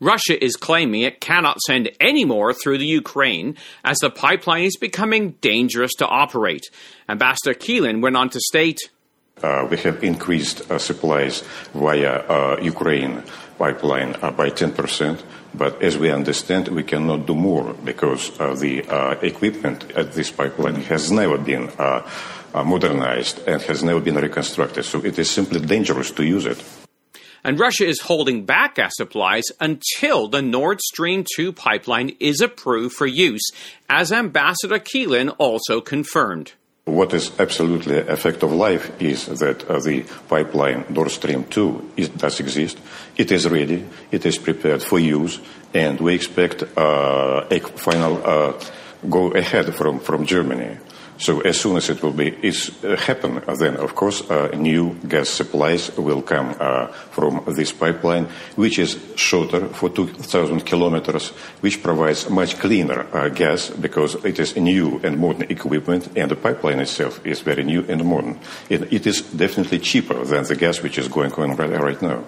Russia 0.00 0.42
is 0.42 0.56
claiming 0.56 1.02
it 1.02 1.20
cannot 1.20 1.60
send 1.60 1.90
any 2.00 2.24
more 2.24 2.52
through 2.52 2.78
the 2.78 2.86
Ukraine 2.86 3.56
as 3.84 3.98
the 3.98 4.10
pipeline 4.10 4.64
is 4.64 4.76
becoming 4.76 5.32
dangerous 5.40 5.92
to 5.94 6.06
operate. 6.06 6.64
Ambassador 7.08 7.54
Kelin 7.54 8.00
went 8.00 8.16
on 8.16 8.28
to 8.30 8.40
state 8.40 8.80
uh, 9.42 9.66
We 9.68 9.76
have 9.78 10.02
increased 10.04 10.70
uh, 10.70 10.78
supplies 10.78 11.42
via 11.74 12.20
uh, 12.28 12.58
Ukraine 12.62 13.22
pipeline 13.58 14.16
uh, 14.22 14.30
by 14.30 14.50
10%, 14.50 15.22
but 15.54 15.82
as 15.82 15.98
we 15.98 16.10
understand, 16.10 16.68
we 16.68 16.82
cannot 16.82 17.26
do 17.26 17.34
more 17.34 17.74
because 17.74 18.38
uh, 18.40 18.54
the 18.54 18.84
uh, 18.88 19.16
equipment 19.22 19.90
at 19.92 20.12
this 20.12 20.30
pipeline 20.30 20.82
has 20.82 21.10
never 21.10 21.38
been 21.38 21.70
modernized 22.62 23.40
and 23.48 23.60
has 23.62 23.82
never 23.82 24.00
been 24.00 24.16
reconstructed. 24.16 24.84
So 24.84 25.04
it 25.04 25.18
is 25.18 25.30
simply 25.30 25.60
dangerous 25.60 26.10
to 26.12 26.24
use 26.24 26.46
it 26.46 26.62
and 27.44 27.60
Russia 27.60 27.86
is 27.86 28.00
holding 28.00 28.46
back 28.46 28.76
gas 28.76 28.92
supplies 28.96 29.44
until 29.60 30.28
the 30.28 30.40
Nord 30.40 30.80
Stream 30.80 31.24
2 31.36 31.52
pipeline 31.52 32.16
is 32.18 32.40
approved 32.40 32.96
for 32.96 33.06
use, 33.06 33.50
as 33.88 34.10
Ambassador 34.10 34.78
Kelin 34.78 35.28
also 35.28 35.80
confirmed. 35.82 36.52
What 36.86 37.14
is 37.14 37.32
absolutely 37.38 37.98
a 37.98 38.16
fact 38.16 38.42
of 38.42 38.52
life 38.52 38.90
is 39.00 39.26
that 39.26 39.64
uh, 39.70 39.78
the 39.80 40.04
pipeline 40.28 40.84
Nord 40.88 41.10
Stream 41.10 41.44
2 41.44 41.92
is, 41.96 42.08
does 42.10 42.40
exist. 42.40 42.78
It 43.16 43.30
is 43.30 43.48
ready. 43.48 43.86
It 44.10 44.26
is 44.26 44.38
prepared 44.38 44.82
for 44.82 44.98
use, 44.98 45.40
and 45.72 46.00
we 46.00 46.14
expect 46.14 46.62
uh, 46.76 47.46
a 47.50 47.60
final 47.60 48.22
uh, 48.24 48.60
go 49.08 49.32
ahead 49.32 49.74
from, 49.74 50.00
from 50.00 50.26
Germany. 50.26 50.78
So 51.24 51.40
as 51.40 51.58
soon 51.58 51.78
as 51.78 51.88
it 51.88 52.02
will 52.02 52.12
be 52.12 52.36
is, 52.42 52.70
uh, 52.84 52.96
happen, 52.96 53.40
then 53.58 53.78
of 53.78 53.94
course 53.94 54.20
uh, 54.30 54.48
new 54.48 54.92
gas 55.08 55.30
supplies 55.30 55.90
will 55.96 56.20
come 56.20 56.54
uh, 56.60 56.88
from 56.88 57.42
this 57.56 57.72
pipeline, 57.72 58.26
which 58.56 58.78
is 58.78 59.00
shorter 59.16 59.68
for 59.68 59.88
2,000 59.88 60.66
kilometers, 60.66 61.30
which 61.62 61.82
provides 61.82 62.28
much 62.28 62.58
cleaner 62.58 63.30
gas 63.30 63.70
because 63.70 64.16
it 64.22 64.38
is 64.38 64.54
new 64.56 65.00
and 65.02 65.18
modern 65.18 65.50
equipment, 65.50 66.10
and 66.14 66.30
the 66.30 66.36
pipeline 66.36 66.80
itself 66.80 67.24
is 67.24 67.40
very 67.40 67.64
new 67.64 67.86
and 67.88 68.04
modern. 68.04 68.38
It, 68.68 68.92
it 68.92 69.06
is 69.06 69.22
definitely 69.22 69.78
cheaper 69.78 70.22
than 70.26 70.44
the 70.44 70.56
gas 70.56 70.82
which 70.82 70.98
is 70.98 71.08
going 71.08 71.32
on 71.32 71.56
right, 71.56 71.80
right 71.80 72.02
now. 72.02 72.24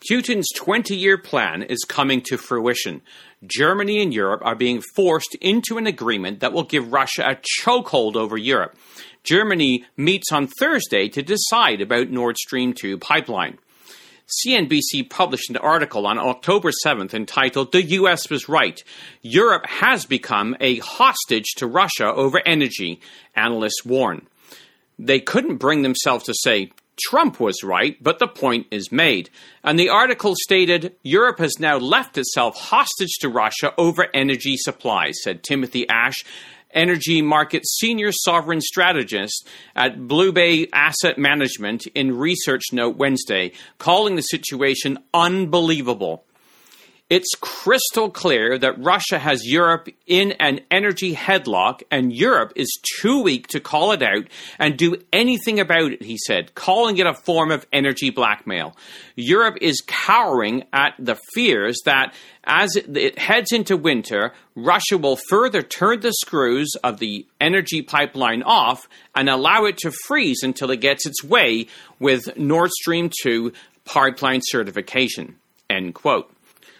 Putin's 0.00 0.48
20 0.54 0.94
year 0.94 1.18
plan 1.18 1.62
is 1.62 1.84
coming 1.88 2.20
to 2.22 2.38
fruition. 2.38 3.02
Germany 3.46 4.00
and 4.00 4.14
Europe 4.14 4.42
are 4.44 4.54
being 4.54 4.82
forced 4.94 5.34
into 5.40 5.78
an 5.78 5.86
agreement 5.86 6.40
that 6.40 6.52
will 6.52 6.64
give 6.64 6.92
Russia 6.92 7.24
a 7.24 7.38
chokehold 7.62 8.16
over 8.16 8.36
Europe. 8.36 8.76
Germany 9.24 9.84
meets 9.96 10.30
on 10.32 10.46
Thursday 10.46 11.08
to 11.08 11.22
decide 11.22 11.80
about 11.80 12.10
Nord 12.10 12.36
Stream 12.36 12.72
2 12.72 12.98
pipeline. 12.98 13.58
CNBC 14.44 15.08
published 15.08 15.48
an 15.48 15.56
article 15.56 16.06
on 16.06 16.18
October 16.18 16.70
7th 16.84 17.14
entitled 17.14 17.72
The 17.72 17.82
US 17.82 18.28
Was 18.28 18.48
Right. 18.48 18.82
Europe 19.22 19.66
has 19.66 20.04
become 20.04 20.54
a 20.60 20.78
hostage 20.78 21.54
to 21.56 21.66
Russia 21.66 22.12
over 22.12 22.40
energy, 22.44 23.00
analysts 23.34 23.84
warn. 23.84 24.26
They 24.98 25.20
couldn't 25.20 25.56
bring 25.56 25.82
themselves 25.82 26.24
to 26.24 26.34
say 26.34 26.72
Trump 26.98 27.40
was 27.40 27.62
right, 27.62 27.96
but 28.02 28.18
the 28.18 28.28
point 28.28 28.66
is 28.70 28.92
made. 28.92 29.30
And 29.62 29.78
the 29.78 29.88
article 29.88 30.34
stated 30.36 30.94
Europe 31.02 31.38
has 31.38 31.58
now 31.58 31.78
left 31.78 32.18
itself 32.18 32.56
hostage 32.56 33.18
to 33.20 33.28
Russia 33.28 33.72
over 33.78 34.08
energy 34.14 34.56
supplies, 34.56 35.18
said 35.22 35.42
Timothy 35.42 35.88
Ash, 35.88 36.24
energy 36.72 37.22
market 37.22 37.66
senior 37.66 38.12
sovereign 38.12 38.60
strategist 38.60 39.48
at 39.74 39.98
BlueBay 39.98 40.68
Asset 40.72 41.18
Management 41.18 41.86
in 41.88 42.16
Research 42.16 42.64
Note 42.72 42.96
Wednesday, 42.96 43.52
calling 43.78 44.16
the 44.16 44.22
situation 44.22 44.98
unbelievable. 45.14 46.24
It's 47.10 47.34
crystal 47.40 48.10
clear 48.10 48.58
that 48.58 48.84
Russia 48.84 49.18
has 49.18 49.40
Europe 49.46 49.88
in 50.06 50.32
an 50.32 50.60
energy 50.70 51.14
headlock, 51.14 51.80
and 51.90 52.12
Europe 52.12 52.52
is 52.54 52.68
too 53.00 53.22
weak 53.22 53.46
to 53.48 53.60
call 53.60 53.92
it 53.92 54.02
out 54.02 54.24
and 54.58 54.76
do 54.76 54.94
anything 55.10 55.58
about 55.58 55.92
it, 55.92 56.02
he 56.02 56.18
said, 56.18 56.54
calling 56.54 56.98
it 56.98 57.06
a 57.06 57.14
form 57.14 57.50
of 57.50 57.64
energy 57.72 58.10
blackmail. 58.10 58.76
Europe 59.16 59.56
is 59.62 59.82
cowering 59.86 60.64
at 60.70 60.96
the 60.98 61.18
fears 61.32 61.80
that 61.86 62.12
as 62.44 62.76
it 62.76 63.18
heads 63.18 63.52
into 63.52 63.78
winter, 63.78 64.34
Russia 64.54 64.98
will 64.98 65.16
further 65.30 65.62
turn 65.62 66.00
the 66.00 66.12
screws 66.12 66.68
of 66.84 66.98
the 66.98 67.26
energy 67.40 67.80
pipeline 67.80 68.42
off 68.42 68.86
and 69.14 69.30
allow 69.30 69.64
it 69.64 69.78
to 69.78 69.92
freeze 70.06 70.42
until 70.42 70.70
it 70.70 70.82
gets 70.82 71.06
its 71.06 71.24
way 71.24 71.68
with 71.98 72.36
Nord 72.36 72.70
Stream 72.70 73.10
2 73.22 73.54
pipeline 73.86 74.40
certification. 74.44 75.36
End 75.70 75.94
quote. 75.94 76.30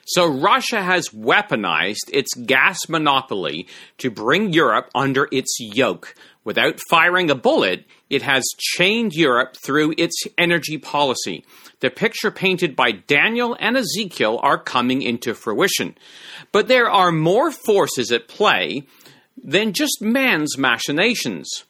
So 0.08 0.26
Russia 0.26 0.82
has 0.82 1.10
weaponized 1.10 2.08
its 2.14 2.32
gas 2.34 2.88
monopoly 2.88 3.66
to 3.98 4.10
bring 4.10 4.54
Europe 4.54 4.88
under 4.94 5.28
its 5.30 5.58
yoke. 5.60 6.14
Without 6.44 6.80
firing 6.88 7.30
a 7.30 7.34
bullet, 7.34 7.84
it 8.08 8.22
has 8.22 8.42
chained 8.56 9.12
Europe 9.12 9.56
through 9.62 9.92
its 9.98 10.22
energy 10.38 10.78
policy. 10.78 11.44
The 11.80 11.90
picture 11.90 12.30
painted 12.30 12.74
by 12.74 12.92
Daniel 12.92 13.54
and 13.60 13.76
Ezekiel 13.76 14.40
are 14.42 14.56
coming 14.56 15.02
into 15.02 15.34
fruition. 15.34 15.94
But 16.52 16.68
there 16.68 16.90
are 16.90 17.12
more 17.12 17.50
forces 17.50 18.10
at 18.10 18.28
play 18.28 18.84
than 19.36 19.74
just 19.74 20.00
man's 20.00 20.56
machinations. 20.56 21.64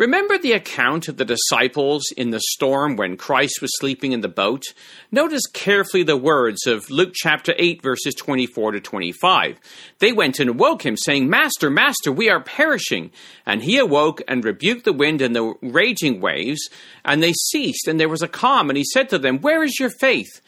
Remember 0.00 0.38
the 0.38 0.52
account 0.52 1.08
of 1.08 1.18
the 1.18 1.26
disciples 1.26 2.04
in 2.16 2.30
the 2.30 2.40
storm 2.52 2.96
when 2.96 3.18
Christ 3.18 3.60
was 3.60 3.70
sleeping 3.78 4.12
in 4.12 4.22
the 4.22 4.28
boat? 4.28 4.64
Notice 5.12 5.42
carefully 5.52 6.04
the 6.04 6.16
words 6.16 6.66
of 6.66 6.88
Luke 6.88 7.12
chapter 7.12 7.52
8, 7.58 7.82
verses 7.82 8.14
24 8.14 8.72
to 8.72 8.80
25. 8.80 9.60
They 9.98 10.12
went 10.12 10.40
and 10.40 10.48
awoke 10.48 10.86
him, 10.86 10.96
saying, 10.96 11.28
Master, 11.28 11.68
Master, 11.68 12.10
we 12.10 12.30
are 12.30 12.42
perishing. 12.42 13.10
And 13.44 13.62
he 13.62 13.76
awoke 13.76 14.22
and 14.26 14.42
rebuked 14.42 14.86
the 14.86 14.94
wind 14.94 15.20
and 15.20 15.36
the 15.36 15.52
raging 15.60 16.22
waves, 16.22 16.70
and 17.04 17.22
they 17.22 17.34
ceased, 17.34 17.86
and 17.86 18.00
there 18.00 18.08
was 18.08 18.22
a 18.22 18.26
calm. 18.26 18.70
And 18.70 18.78
he 18.78 18.84
said 18.84 19.10
to 19.10 19.18
them, 19.18 19.40
Where 19.40 19.62
is 19.62 19.78
your 19.78 19.90
faith? 20.00 20.40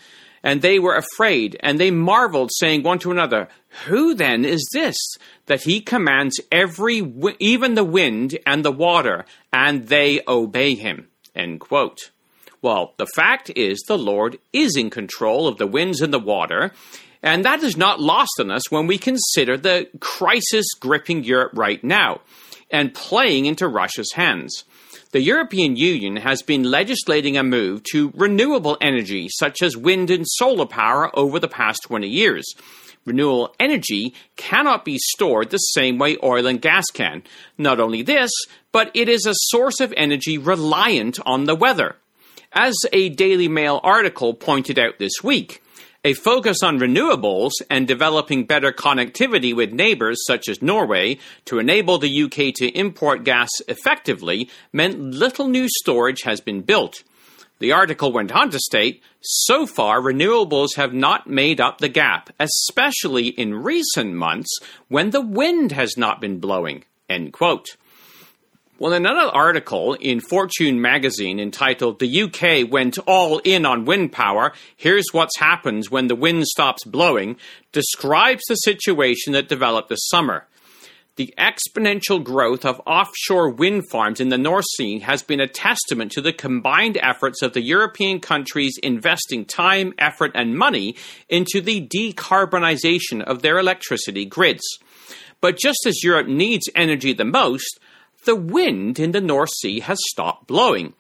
And 0.43 0.63
they 0.63 0.79
were 0.79 0.97
afraid, 0.97 1.59
and 1.61 1.79
they 1.79 1.91
marveled, 1.91 2.53
saying 2.55 2.85
one 2.85 3.01
to 3.01 3.11
another, 3.11 3.49
Who 3.87 4.15
then 4.15 4.45
is 4.45 4.69
this, 4.73 4.97
that 5.47 5.63
he 5.63 5.81
commands 5.81 6.41
every, 6.51 7.13
even 7.39 7.75
the 7.75 7.85
wind 7.85 8.39
and 8.47 8.65
the 8.65 8.73
water, 8.73 9.25
and 9.53 9.89
they 9.89 10.21
obey 10.29 10.75
him? 10.75 11.09
End 11.35 11.61
quote. 11.61 12.11
Well, 12.61 12.95
the 12.97 13.07
fact 13.07 13.51
is, 13.57 13.83
the 13.89 13.99
Lord 13.99 14.39
is 14.53 14.77
in 14.77 14.91
control 14.91 15.49
of 15.49 15.59
the 15.59 15.67
winds 15.67 16.01
and 16.01 16.13
the 16.13 16.19
water, 16.19 16.73
and 17.23 17.45
that 17.45 17.63
is 17.63 17.77
not 17.77 18.01
lost 18.01 18.33
on 18.39 18.51
us 18.51 18.71
when 18.71 18.87
we 18.87 18.99
consider 18.99 19.57
the 19.57 19.89
crisis 20.01 20.67
gripping 20.79 21.25
Europe 21.25 21.53
right 21.55 21.83
now 21.83 22.21
and 22.71 22.95
playing 22.95 23.47
into 23.47 23.69
Russia's 23.69 24.13
hands. 24.13 24.65
The 25.13 25.21
European 25.21 25.77
Union 25.77 26.17
has 26.17 26.43
been 26.43 26.63
legislating 26.63 27.37
a 27.37 27.43
move 27.43 27.83
to 27.93 28.13
renewable 28.15 28.79
energy, 28.81 29.29
such 29.29 29.61
as 29.63 29.77
wind 29.77 30.11
and 30.11 30.27
solar 30.27 30.67
power, 30.67 31.11
over 31.19 31.39
the 31.39 31.49
past 31.49 31.83
20 31.85 32.09
years. 32.09 32.47
Renewable 33.05 33.55
energy 33.59 34.15
cannot 34.37 34.85
be 34.85 34.99
stored 34.99 35.51
the 35.51 35.59
same 35.59 35.99
way 35.99 36.17
oil 36.23 36.47
and 36.47 36.61
gas 36.61 36.87
can. 36.93 37.23
Not 37.59 37.81
only 37.81 38.03
this, 38.03 38.31
but 38.71 38.91
it 38.95 39.09
is 39.09 39.27
a 39.27 39.35
source 39.35 39.81
of 39.81 39.93
energy 39.97 40.39
reliant 40.39 41.19
on 41.27 41.45
the 41.45 41.57
weather. 41.57 41.97
As 42.53 42.77
a 42.93 43.09
Daily 43.09 43.49
Mail 43.49 43.81
article 43.83 44.35
pointed 44.35 44.79
out 44.79 44.99
this 44.99 45.23
week, 45.23 45.63
a 46.05 46.15
focus 46.15 46.63
on 46.63 46.81
renewables 46.81 47.53
and 47.71 47.87
developing 47.87 48.45
better 48.45 48.73
connectivity 48.73 49.55
with 49.55 49.73
neighbors 49.73 50.19
such 50.27 50.49
as 50.49 50.61
Norway 50.61 51.19
to 51.45 51.61
enable 51.61 51.99
the 51.99 52.23
UK 52.25 52.53
to 52.57 52.69
import 52.77 53.25
gas 53.25 53.49
effectively 53.69 54.49
meant 54.73 55.01
little 55.01 55.47
new 55.47 55.69
storage 55.69 56.23
has 56.23 56.41
been 56.41 56.63
built. 56.63 57.05
The 57.63 57.71
article 57.71 58.11
went 58.11 58.33
on 58.33 58.51
to 58.51 58.59
state 58.59 59.05
so 59.21 59.67
far, 59.67 60.01
renewables 60.01 60.75
have 60.75 60.93
not 60.93 61.29
made 61.29 61.61
up 61.61 61.79
the 61.79 61.89
gap, 61.89 62.31
especially 62.41 63.29
in 63.29 63.55
recent 63.55 64.15
months 64.15 64.51
when 64.89 65.11
the 65.11 65.21
wind 65.21 65.71
has 65.71 65.97
not 65.97 66.21
been 66.21 66.41
blowing. 66.41 66.83
End 67.09 67.33
quote. 67.33 67.77
Well, 68.81 68.93
another 68.93 69.31
article 69.31 69.95
in 69.95 70.19
Fortune 70.19 70.81
magazine 70.81 71.39
entitled 71.39 72.01
The 72.01 72.23
UK 72.23 72.69
Went 72.69 72.99
All 73.07 73.39
In 73.45 73.65
on 73.65 73.85
Wind 73.85 74.11
Power, 74.11 74.53
Here's 74.77 75.07
What 75.13 75.31
Happens 75.39 75.89
When 75.89 76.09
the 76.09 76.17
Wind 76.17 76.49
Stops 76.49 76.83
Blowing, 76.83 77.37
describes 77.71 78.43
the 78.49 78.57
situation 78.57 79.35
that 79.35 79.49
developed 79.49 79.89
this 79.89 80.09
summer. 80.09 80.49
The 81.17 81.35
exponential 81.37 82.25
growth 82.25 82.65
of 82.65 82.81
offshore 82.87 83.51
wind 83.51 83.83
farms 83.91 84.19
in 84.19 84.31
the 84.31 84.39
North 84.39 84.65
Sea 84.77 84.99
has 85.01 85.23
been 85.23 85.41
a 85.41 85.47
testament 85.47 86.11
to 86.13 86.23
the 86.23 86.33
combined 86.33 86.97
efforts 87.03 87.43
of 87.43 87.53
the 87.53 87.61
European 87.61 88.19
countries 88.19 88.79
investing 88.83 89.45
time, 89.45 89.93
effort, 89.99 90.31
and 90.35 90.57
money 90.57 90.97
into 91.29 91.61
the 91.61 91.87
decarbonization 91.87 93.23
of 93.23 93.43
their 93.43 93.59
electricity 93.59 94.25
grids. 94.25 94.63
But 95.43 95.59
just 95.59 95.85
as 95.87 96.03
Europe 96.03 96.29
needs 96.29 96.71
energy 96.75 97.13
the 97.13 97.27
most, 97.27 97.79
the 98.25 98.37
wind 98.37 98.99
in 98.99 99.13
the 99.13 99.21
North 99.21 99.51
Sea 99.61 99.81
has 99.81 99.99
stopped 100.13 100.47
blowing, 100.47 100.95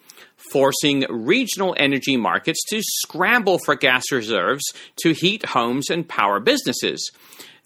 forcing 0.52 1.06
regional 1.08 1.74
energy 1.78 2.18
markets 2.18 2.62
to 2.68 2.82
scramble 2.82 3.58
for 3.64 3.76
gas 3.76 4.12
reserves 4.12 4.64
to 4.96 5.14
heat 5.14 5.46
homes 5.46 5.88
and 5.88 6.06
power 6.06 6.38
businesses. 6.38 7.10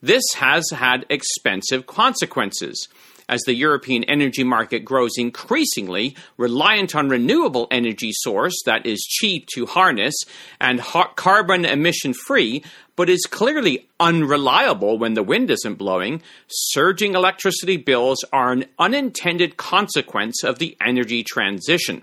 This 0.02 0.24
has 0.36 0.70
had 0.70 1.06
expensive 1.08 1.86
consequences. 1.86 2.88
As 3.28 3.40
the 3.42 3.54
European 3.54 4.04
energy 4.04 4.44
market 4.44 4.84
grows 4.84 5.18
increasingly 5.18 6.14
reliant 6.36 6.94
on 6.94 7.08
renewable 7.08 7.66
energy 7.72 8.10
source 8.12 8.54
that 8.66 8.86
is 8.86 9.00
cheap 9.00 9.46
to 9.54 9.66
harness 9.66 10.14
and 10.60 10.80
carbon 10.80 11.64
emission 11.64 12.14
free, 12.14 12.62
but 12.94 13.08
is 13.08 13.26
clearly 13.26 13.88
unreliable 13.98 14.96
when 14.96 15.14
the 15.14 15.24
wind 15.24 15.50
isn't 15.50 15.74
blowing, 15.74 16.22
surging 16.46 17.14
electricity 17.14 17.76
bills 17.76 18.24
are 18.32 18.52
an 18.52 18.66
unintended 18.78 19.56
consequence 19.56 20.44
of 20.44 20.60
the 20.60 20.76
energy 20.80 21.24
transition 21.24 22.02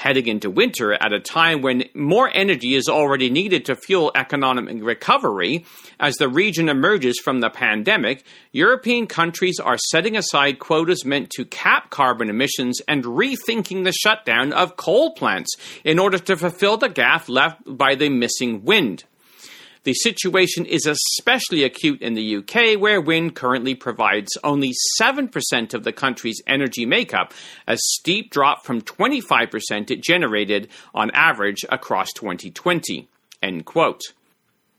heading 0.00 0.28
into 0.28 0.48
winter 0.48 0.94
at 0.94 1.12
a 1.12 1.20
time 1.20 1.60
when 1.60 1.84
more 1.94 2.30
energy 2.32 2.74
is 2.74 2.88
already 2.88 3.28
needed 3.28 3.66
to 3.66 3.76
fuel 3.76 4.10
economic 4.14 4.82
recovery. 4.82 5.66
As 6.00 6.14
the 6.16 6.28
region 6.28 6.70
emerges 6.70 7.20
from 7.22 7.40
the 7.40 7.50
pandemic, 7.50 8.24
European 8.50 9.06
countries 9.06 9.60
are 9.60 9.76
setting 9.90 10.16
aside 10.16 10.58
quotas 10.58 11.04
meant 11.04 11.28
to 11.36 11.44
cap 11.44 11.90
carbon 11.90 12.30
emissions 12.30 12.80
and 12.88 13.04
rethinking 13.04 13.84
the 13.84 13.92
shutdown 13.92 14.54
of 14.54 14.76
coal 14.76 15.12
plants 15.14 15.54
in 15.84 15.98
order 15.98 16.18
to 16.18 16.34
fulfill 16.34 16.78
the 16.78 16.88
gap 16.88 17.28
left 17.28 17.60
by 17.66 17.94
the 17.94 18.08
missing 18.08 18.64
wind. 18.64 19.04
The 19.82 19.94
situation 19.94 20.66
is 20.66 20.84
especially 20.84 21.64
acute 21.64 22.02
in 22.02 22.12
the 22.12 22.36
UK, 22.36 22.78
where 22.78 23.00
wind 23.00 23.34
currently 23.34 23.74
provides 23.74 24.30
only 24.44 24.72
7% 25.00 25.74
of 25.74 25.84
the 25.84 25.92
country's 25.92 26.42
energy 26.46 26.84
makeup, 26.84 27.32
a 27.66 27.78
steep 27.78 28.30
drop 28.30 28.64
from 28.66 28.82
25% 28.82 29.90
it 29.90 30.02
generated 30.02 30.68
on 30.94 31.10
average 31.12 31.64
across 31.70 32.12
2020. 32.12 33.08
End 33.42 33.64
quote. 33.64 34.02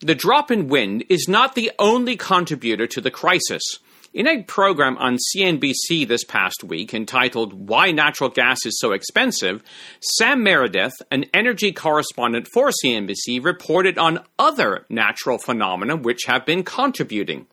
The 0.01 0.15
drop 0.15 0.51
in 0.51 0.67
wind 0.67 1.03
is 1.09 1.27
not 1.27 1.55
the 1.55 1.71
only 1.79 2.15
contributor 2.15 2.85
to 2.87 3.01
the 3.01 3.11
crisis. 3.11 3.79
In 4.13 4.27
a 4.27 4.43
program 4.43 4.97
on 4.97 5.15
CNBC 5.15 6.05
this 6.05 6.25
past 6.25 6.65
week 6.65 6.93
entitled 6.93 7.69
Why 7.69 7.91
Natural 7.91 8.29
Gas 8.29 8.57
is 8.65 8.77
So 8.77 8.91
Expensive, 8.91 9.63
Sam 10.01 10.43
Meredith, 10.43 10.91
an 11.11 11.27
energy 11.33 11.71
correspondent 11.71 12.49
for 12.53 12.71
CNBC, 12.83 13.41
reported 13.41 13.97
on 13.97 14.19
other 14.37 14.85
natural 14.89 15.37
phenomena 15.37 15.95
which 15.95 16.23
have 16.27 16.45
been 16.45 16.63
contributing. 16.63 17.47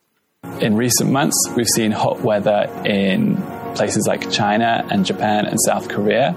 In 0.61 0.75
recent 0.75 1.12
months, 1.12 1.37
we've 1.55 1.68
seen 1.68 1.92
hot 1.92 2.23
weather 2.23 2.68
in 2.85 3.37
places 3.77 4.09
like 4.09 4.29
China 4.33 4.85
and 4.90 5.07
Japan 5.07 5.47
and 5.47 5.61
South 5.64 5.88
Korea 5.88 6.35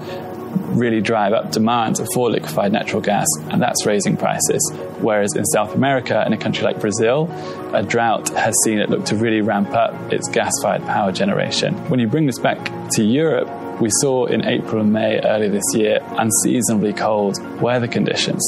really 0.76 1.00
drive 1.00 1.32
up 1.32 1.52
demand 1.52 1.98
for 2.14 2.30
liquefied 2.30 2.72
natural 2.72 3.02
gas, 3.02 3.26
and 3.50 3.60
that's 3.60 3.84
raising 3.86 4.16
prices. 4.16 4.72
Whereas 5.00 5.34
in 5.36 5.44
South 5.46 5.74
America, 5.74 6.22
in 6.26 6.32
a 6.32 6.38
country 6.38 6.64
like 6.64 6.80
Brazil, 6.80 7.30
a 7.74 7.82
drought 7.82 8.28
has 8.30 8.54
seen 8.64 8.78
it 8.78 8.90
look 8.90 9.04
to 9.06 9.16
really 9.16 9.40
ramp 9.40 9.70
up 9.70 9.94
its 10.12 10.28
gas 10.28 10.52
fired 10.62 10.82
power 10.82 11.12
generation. 11.12 11.74
When 11.88 12.00
you 12.00 12.06
bring 12.06 12.26
this 12.26 12.38
back 12.38 12.90
to 12.92 13.02
Europe, 13.04 13.48
We 13.82 13.90
saw 14.00 14.26
in 14.26 14.44
April 14.44 14.80
and 14.80 14.92
May 14.92 15.18
earlier 15.18 15.48
this 15.48 15.74
year 15.74 15.98
unseasonably 16.10 16.92
cold 16.92 17.36
weather 17.60 17.88
conditions 17.88 18.40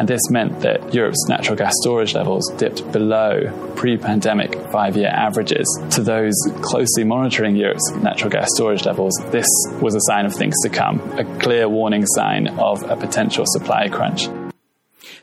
and 0.00 0.08
this 0.08 0.30
meant 0.30 0.60
that 0.60 0.94
Europe's 0.94 1.28
natural 1.28 1.56
gas 1.56 1.74
storage 1.82 2.14
levels 2.14 2.50
dipped 2.56 2.90
below 2.90 3.52
pre 3.76 3.98
pandemic 3.98 4.54
five 4.72 4.96
year 4.96 5.10
averages. 5.10 5.66
To 5.90 6.02
those 6.02 6.32
closely 6.62 7.04
monitoring 7.04 7.54
Europe's 7.54 7.92
natural 7.96 8.30
gas 8.30 8.48
storage 8.54 8.86
levels, 8.86 9.12
this 9.30 9.46
was 9.82 9.94
a 9.94 10.00
sign 10.08 10.24
of 10.24 10.34
things 10.34 10.54
to 10.62 10.70
come, 10.70 11.00
a 11.18 11.38
clear 11.38 11.68
warning 11.68 12.06
sign 12.06 12.48
of 12.58 12.82
a 12.84 12.96
potential 12.96 13.44
supply 13.46 13.90
crunch. 13.90 14.26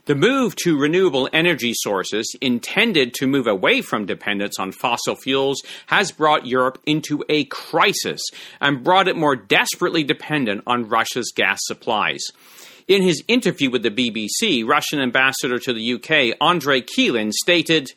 The 0.06 0.14
move 0.14 0.56
to 0.58 0.80
renewable 0.80 1.28
energy 1.34 1.74
sources, 1.74 2.36
intended 2.40 3.16
to 3.16 3.26
move 3.26 3.48
away 3.48 3.82
from 3.82 4.06
dependence 4.06 4.60
on 4.60 4.72
fossil 4.72 5.16
fuels, 5.16 5.62
has 5.88 6.12
brought 6.12 6.46
Europe 6.46 6.80
into 6.86 7.26
a 7.30 7.46
crisis 7.46 8.22
and 8.62 8.84
brought 8.84 9.08
it 9.08 9.18
more 9.18 9.36
desperately 9.36 10.04
dependent 10.04 10.62
on 10.68 10.88
Russia's 10.88 11.34
gas 11.36 11.58
supplies. 11.64 12.22
In 12.88 13.02
his 13.02 13.22
interview 13.28 13.70
with 13.70 13.84
the 13.84 13.92
BBC, 13.92 14.66
Russian 14.66 15.02
ambassador 15.02 15.60
to 15.60 15.74
the 15.74 15.94
UK, 15.96 16.38
Andrei 16.42 16.80
Kelin, 16.80 17.34
stated, 17.34 17.92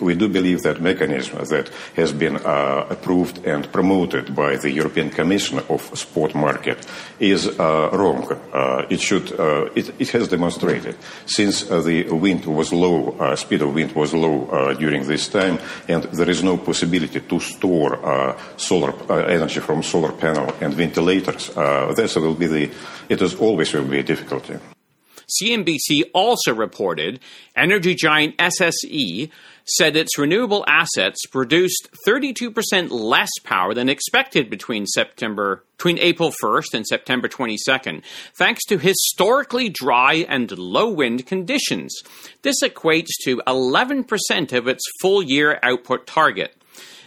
we 0.00 0.14
do 0.14 0.28
believe 0.28 0.62
that 0.62 0.80
mechanism 0.80 1.44
that 1.44 1.70
has 1.96 2.12
been 2.12 2.36
uh, 2.36 2.86
approved 2.90 3.44
and 3.46 3.70
promoted 3.72 4.34
by 4.34 4.56
the 4.56 4.70
European 4.70 5.10
Commission 5.10 5.60
of 5.68 5.80
Spot 5.98 6.34
Market 6.34 6.86
is 7.18 7.46
uh, 7.46 7.90
wrong. 7.92 8.30
Uh, 8.52 8.86
it 8.90 9.00
should. 9.00 9.32
Uh, 9.38 9.70
it, 9.74 9.94
it, 9.98 10.10
has 10.10 10.28
demonstrated 10.28 10.96
since 11.26 11.70
uh, 11.70 11.80
the 11.80 12.04
wind 12.10 12.44
was 12.44 12.72
low, 12.72 13.16
uh, 13.18 13.36
speed 13.36 13.62
of 13.62 13.74
wind 13.74 13.92
was 13.92 14.12
low 14.12 14.74
during 14.74 15.06
this 15.06 15.28
time, 15.28 15.58
and 15.88 16.04
there 16.04 16.28
is 16.28 16.42
no 16.42 16.56
possibility 16.56 17.20
to 17.20 17.40
store 17.40 18.36
solar 18.56 18.92
energy 19.28 19.60
from 19.60 19.82
solar 19.82 20.12
panel 20.12 20.52
and 20.60 20.74
ventilators. 20.74 21.50
this 21.94 22.16
will 22.16 22.34
be 22.34 22.46
the. 22.46 22.70
It 23.08 23.22
is 23.22 23.34
always 23.34 23.72
will 23.72 23.84
be 23.84 24.00
a 24.00 24.02
difficulty. 24.02 24.58
CNBC 25.40 26.10
also 26.12 26.54
reported 26.54 27.20
energy 27.56 27.94
giant 27.94 28.36
SSE 28.38 29.30
said 29.76 29.96
its 29.96 30.18
renewable 30.18 30.64
assets 30.66 31.26
produced 31.26 31.88
32% 32.06 32.90
less 32.90 33.30
power 33.44 33.74
than 33.74 33.88
expected 33.88 34.50
between 34.50 34.86
September 34.86 35.64
between 35.76 35.98
April 35.98 36.30
1st 36.42 36.74
and 36.74 36.86
September 36.86 37.26
22nd, 37.26 38.02
thanks 38.36 38.62
to 38.66 38.76
historically 38.76 39.70
dry 39.70 40.26
and 40.28 40.58
low 40.58 40.90
wind 40.90 41.24
conditions. 41.24 42.02
This 42.42 42.62
equates 42.62 43.08
to 43.24 43.40
11% 43.46 44.52
of 44.52 44.68
its 44.68 44.82
full 45.00 45.22
year 45.22 45.58
output 45.62 46.06
target. 46.06 46.54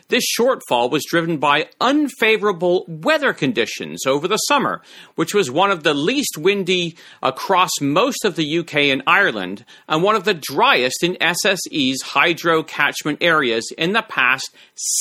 This 0.10 0.24
shortfall 0.38 0.92
was 0.92 1.06
driven 1.10 1.38
by 1.38 1.70
unfavorable 1.80 2.86
weather 2.88 3.34
conditions 3.34 4.06
over 4.06 4.28
the 4.28 4.38
summer, 4.38 4.82
which 5.16 5.34
was 5.34 5.50
one 5.50 5.72
of 5.72 5.84
the 5.84 5.94
least 5.94 6.38
windy 6.38 6.96
across 7.22 7.72
most 7.82 8.26
of 8.26 8.36
the 8.36 8.60
UK 8.60 8.76
and 8.76 9.04
Ireland, 9.08 9.66
and 9.88 10.04
one 10.04 10.16
of 10.16 10.26
the 10.26 10.34
driest 10.34 11.04
in 11.04 11.16
SSE's 11.16 12.02
hydro 12.02 12.64
catchment 12.64 13.20
areas 13.22 13.72
in 13.78 13.94
the 13.94 14.04
past 14.04 14.50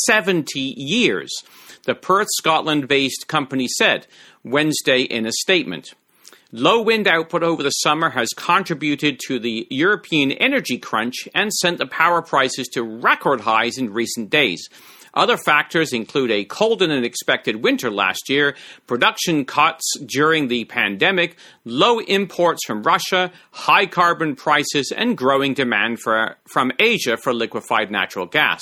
70 0.06 0.58
years, 0.60 1.32
the 1.84 1.94
Perth, 1.94 2.28
Scotland 2.36 2.88
based 2.88 3.26
company 3.28 3.68
said 3.68 4.06
Wednesday 4.44 5.02
in 5.02 5.26
a 5.26 5.32
statement. 5.32 5.94
Low 6.54 6.82
wind 6.82 7.08
output 7.08 7.42
over 7.42 7.62
the 7.62 7.70
summer 7.70 8.10
has 8.10 8.28
contributed 8.36 9.18
to 9.26 9.38
the 9.38 9.66
European 9.70 10.32
energy 10.32 10.76
crunch 10.76 11.26
and 11.34 11.50
sent 11.50 11.78
the 11.78 11.86
power 11.86 12.20
prices 12.20 12.68
to 12.74 12.82
record 12.82 13.40
highs 13.40 13.78
in 13.78 13.94
recent 13.94 14.28
days. 14.28 14.68
Other 15.14 15.38
factors 15.38 15.94
include 15.94 16.30
a 16.30 16.44
colder 16.44 16.86
than 16.86 17.04
expected 17.04 17.62
winter 17.62 17.90
last 17.90 18.28
year, 18.28 18.54
production 18.86 19.46
cuts 19.46 19.94
during 20.04 20.48
the 20.48 20.66
pandemic, 20.66 21.38
low 21.64 22.00
imports 22.00 22.66
from 22.66 22.82
Russia, 22.82 23.32
high 23.52 23.86
carbon 23.86 24.36
prices, 24.36 24.92
and 24.94 25.16
growing 25.16 25.54
demand 25.54 26.00
for, 26.00 26.36
from 26.46 26.70
Asia 26.78 27.16
for 27.16 27.32
liquefied 27.32 27.90
natural 27.90 28.26
gas. 28.26 28.60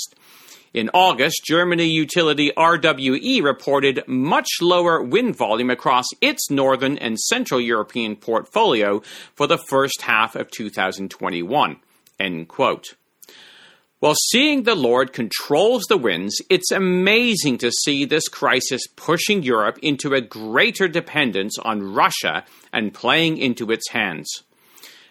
In 0.72 0.88
August, 0.94 1.42
Germany 1.44 1.86
utility 1.86 2.52
RWE 2.56 3.42
reported 3.42 4.04
much 4.06 4.46
lower 4.60 5.02
wind 5.02 5.36
volume 5.36 5.68
across 5.68 6.04
its 6.20 6.48
northern 6.48 6.96
and 6.98 7.18
central 7.18 7.60
European 7.60 8.14
portfolio 8.14 9.02
for 9.34 9.48
the 9.48 9.58
first 9.58 10.02
half 10.02 10.36
of 10.36 10.48
2021. 10.52 11.76
End 12.20 12.46
quote. 12.46 12.94
While 13.98 14.14
seeing 14.30 14.62
the 14.62 14.76
Lord 14.76 15.12
controls 15.12 15.86
the 15.88 15.98
winds, 15.98 16.40
it's 16.48 16.70
amazing 16.70 17.58
to 17.58 17.72
see 17.72 18.04
this 18.04 18.28
crisis 18.28 18.86
pushing 18.94 19.42
Europe 19.42 19.78
into 19.82 20.14
a 20.14 20.20
greater 20.20 20.86
dependence 20.86 21.58
on 21.58 21.94
Russia 21.94 22.44
and 22.72 22.94
playing 22.94 23.38
into 23.38 23.72
its 23.72 23.90
hands. 23.90 24.44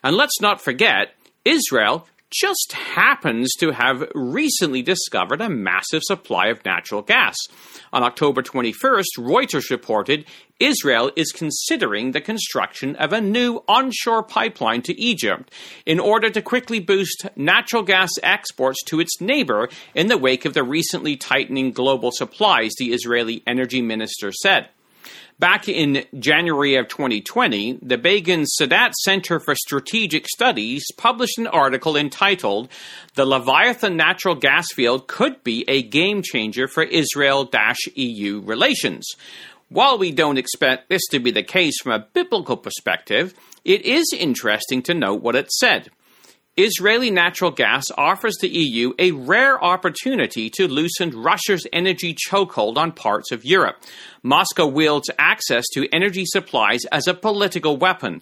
And 0.01 0.15
let's 0.15 0.39
not 0.39 0.61
forget, 0.61 1.15
Israel 1.43 2.07
just 2.31 2.73
happens 2.73 3.51
to 3.59 3.71
have 3.71 4.07
recently 4.13 4.81
discovered 4.81 5.41
a 5.41 5.49
massive 5.49 6.03
supply 6.03 6.47
of 6.47 6.63
natural 6.63 7.01
gas. 7.01 7.35
On 7.91 8.03
October 8.03 8.41
21st, 8.41 9.17
Reuters 9.17 9.69
reported 9.71 10.25
Israel 10.59 11.11
is 11.15 11.31
considering 11.31 12.11
the 12.11 12.21
construction 12.21 12.95
of 12.97 13.13
a 13.13 13.21
new 13.21 13.63
onshore 13.67 14.23
pipeline 14.23 14.81
to 14.83 14.99
Egypt 14.99 15.51
in 15.85 15.99
order 15.99 16.29
to 16.29 16.41
quickly 16.41 16.79
boost 16.79 17.27
natural 17.35 17.81
gas 17.81 18.11
exports 18.21 18.83
to 18.85 18.99
its 18.99 19.19
neighbor 19.21 19.69
in 19.95 20.07
the 20.07 20.17
wake 20.17 20.45
of 20.45 20.53
the 20.53 20.63
recently 20.63 21.15
tightening 21.15 21.71
global 21.71 22.11
supplies, 22.11 22.71
the 22.77 22.93
Israeli 22.93 23.41
energy 23.47 23.81
minister 23.81 24.31
said. 24.31 24.69
Back 25.39 25.69
in 25.69 26.05
January 26.19 26.75
of 26.75 26.89
2020, 26.89 27.79
the 27.81 27.97
Begin 27.97 28.45
Sadat 28.59 28.93
Center 28.93 29.39
for 29.39 29.55
Strategic 29.55 30.27
Studies 30.27 30.83
published 30.97 31.37
an 31.37 31.47
article 31.47 31.95
entitled 31.95 32.67
The 33.15 33.25
Leviathan 33.25 33.95
Natural 33.95 34.35
Gas 34.35 34.73
Field 34.73 35.07
Could 35.07 35.43
Be 35.43 35.63
a 35.67 35.81
Game 35.81 36.21
Changer 36.21 36.67
for 36.67 36.83
Israel 36.83 37.49
EU 37.95 38.41
Relations. 38.41 39.07
While 39.69 39.97
we 39.97 40.11
don't 40.11 40.37
expect 40.37 40.89
this 40.89 41.05
to 41.11 41.19
be 41.19 41.31
the 41.31 41.43
case 41.43 41.79
from 41.81 41.93
a 41.93 42.05
biblical 42.13 42.57
perspective, 42.57 43.33
it 43.63 43.83
is 43.83 44.13
interesting 44.17 44.81
to 44.83 44.93
note 44.93 45.21
what 45.21 45.35
it 45.35 45.51
said. 45.51 45.89
Israeli 46.63 47.09
natural 47.09 47.51
gas 47.51 47.85
offers 47.97 48.35
the 48.41 48.49
EU 48.49 48.93
a 48.99 49.11
rare 49.11 49.63
opportunity 49.63 50.49
to 50.51 50.67
loosen 50.67 51.11
Russia's 51.11 51.65
energy 51.71 52.13
chokehold 52.13 52.77
on 52.77 52.91
parts 52.91 53.31
of 53.31 53.45
Europe. 53.45 53.77
Moscow 54.23 54.67
wields 54.67 55.09
access 55.17 55.63
to 55.73 55.87
energy 55.93 56.25
supplies 56.25 56.81
as 56.91 57.07
a 57.07 57.13
political 57.13 57.77
weapon. 57.77 58.21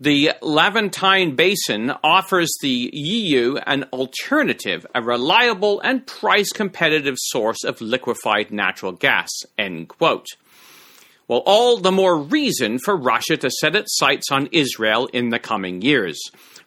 The 0.00 0.32
Levantine 0.40 1.36
Basin 1.36 1.92
offers 2.02 2.50
the 2.62 2.90
EU 2.94 3.56
an 3.66 3.84
alternative, 3.92 4.86
a 4.94 5.02
reliable 5.02 5.80
and 5.80 6.06
price 6.06 6.52
competitive 6.52 7.16
source 7.18 7.64
of 7.64 7.80
liquefied 7.80 8.50
natural 8.50 8.92
gas. 8.92 9.28
End 9.58 9.88
quote. 9.88 10.28
Well, 11.26 11.42
all 11.44 11.76
the 11.76 11.92
more 11.92 12.16
reason 12.16 12.78
for 12.78 12.96
Russia 12.96 13.36
to 13.36 13.50
set 13.50 13.76
its 13.76 13.98
sights 13.98 14.32
on 14.32 14.48
Israel 14.52 15.08
in 15.12 15.28
the 15.28 15.38
coming 15.38 15.82
years. 15.82 16.18